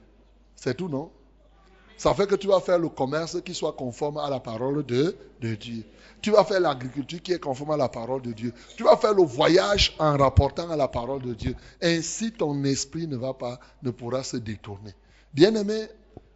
[0.56, 1.12] C'est tout, non?
[1.98, 5.16] Ça fait que tu vas faire le commerce qui soit conforme à la parole de,
[5.42, 5.84] de Dieu.
[6.22, 8.54] Tu vas faire l'agriculture qui est conforme à la parole de Dieu.
[8.76, 11.56] Tu vas faire le voyage en rapportant à la parole de Dieu.
[11.82, 14.94] Ainsi, ton esprit ne va pas, ne pourra se détourner.
[15.34, 15.88] Bien-aimé,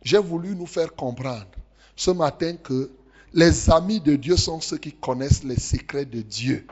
[0.02, 1.48] j'ai voulu nous faire comprendre
[1.96, 2.92] ce matin que
[3.34, 6.66] les amis de Dieu sont ceux qui connaissent les secrets de Dieu.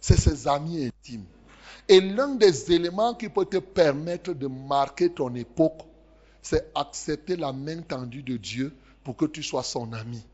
[0.00, 1.24] C'est ses amis intimes.
[1.88, 5.82] Et l'un des éléments qui peut te permettre de marquer ton époque
[6.46, 8.72] c'est accepter la main tendue de Dieu
[9.02, 10.24] pour que tu sois son ami.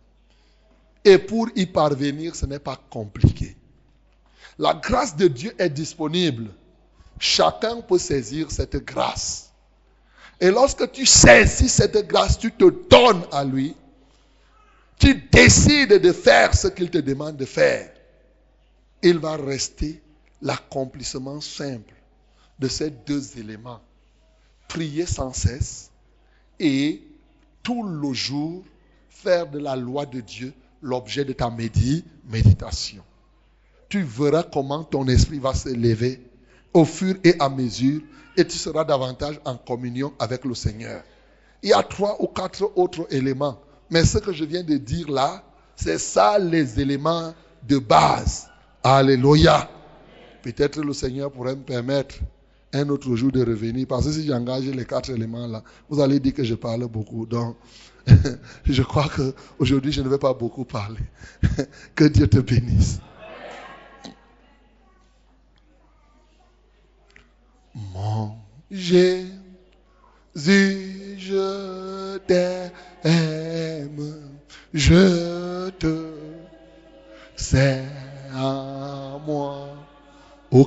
[1.06, 3.56] Et pour y parvenir, ce n'est pas compliqué.
[4.58, 6.50] La grâce de Dieu est disponible.
[7.18, 9.52] Chacun peut saisir cette grâce.
[10.38, 13.74] Et lorsque tu saisis cette grâce, tu te donnes à lui.
[14.98, 17.90] Tu décides de faire ce qu'il te demande de faire.
[19.02, 20.02] Il va rester
[20.42, 21.94] l'accomplissement simple
[22.58, 23.80] de ces deux éléments.
[24.68, 25.90] Prier sans cesse
[26.58, 27.02] et
[27.62, 28.62] tout le jour
[29.08, 30.52] faire de la loi de Dieu
[30.82, 33.02] l'objet de ta méditation.
[33.88, 36.20] Tu verras comment ton esprit va se lever
[36.74, 38.00] au fur et à mesure
[38.36, 41.02] et tu seras davantage en communion avec le Seigneur.
[41.62, 43.60] Il y a trois ou quatre autres éléments,
[43.90, 45.44] mais ce que je viens de dire là,
[45.76, 47.34] c'est ça les éléments
[47.68, 48.48] de base.
[48.82, 49.68] Alléluia.
[50.42, 52.16] Peut-être le Seigneur pourrait me permettre
[52.72, 53.86] un autre jour de revenir.
[53.86, 57.26] Parce que si j'engage les quatre éléments là, vous allez dire que je parle beaucoup.
[57.26, 57.56] Donc,
[58.64, 61.00] je crois que aujourd'hui je ne vais pas beaucoup parler.
[61.94, 62.98] que Dieu te bénisse.
[67.74, 68.32] Mon
[68.70, 69.28] Jésus,
[70.34, 73.10] je t'aime,
[74.72, 76.06] je te,
[77.36, 77.84] c'est
[78.34, 79.61] à moi.
[80.52, 80.66] o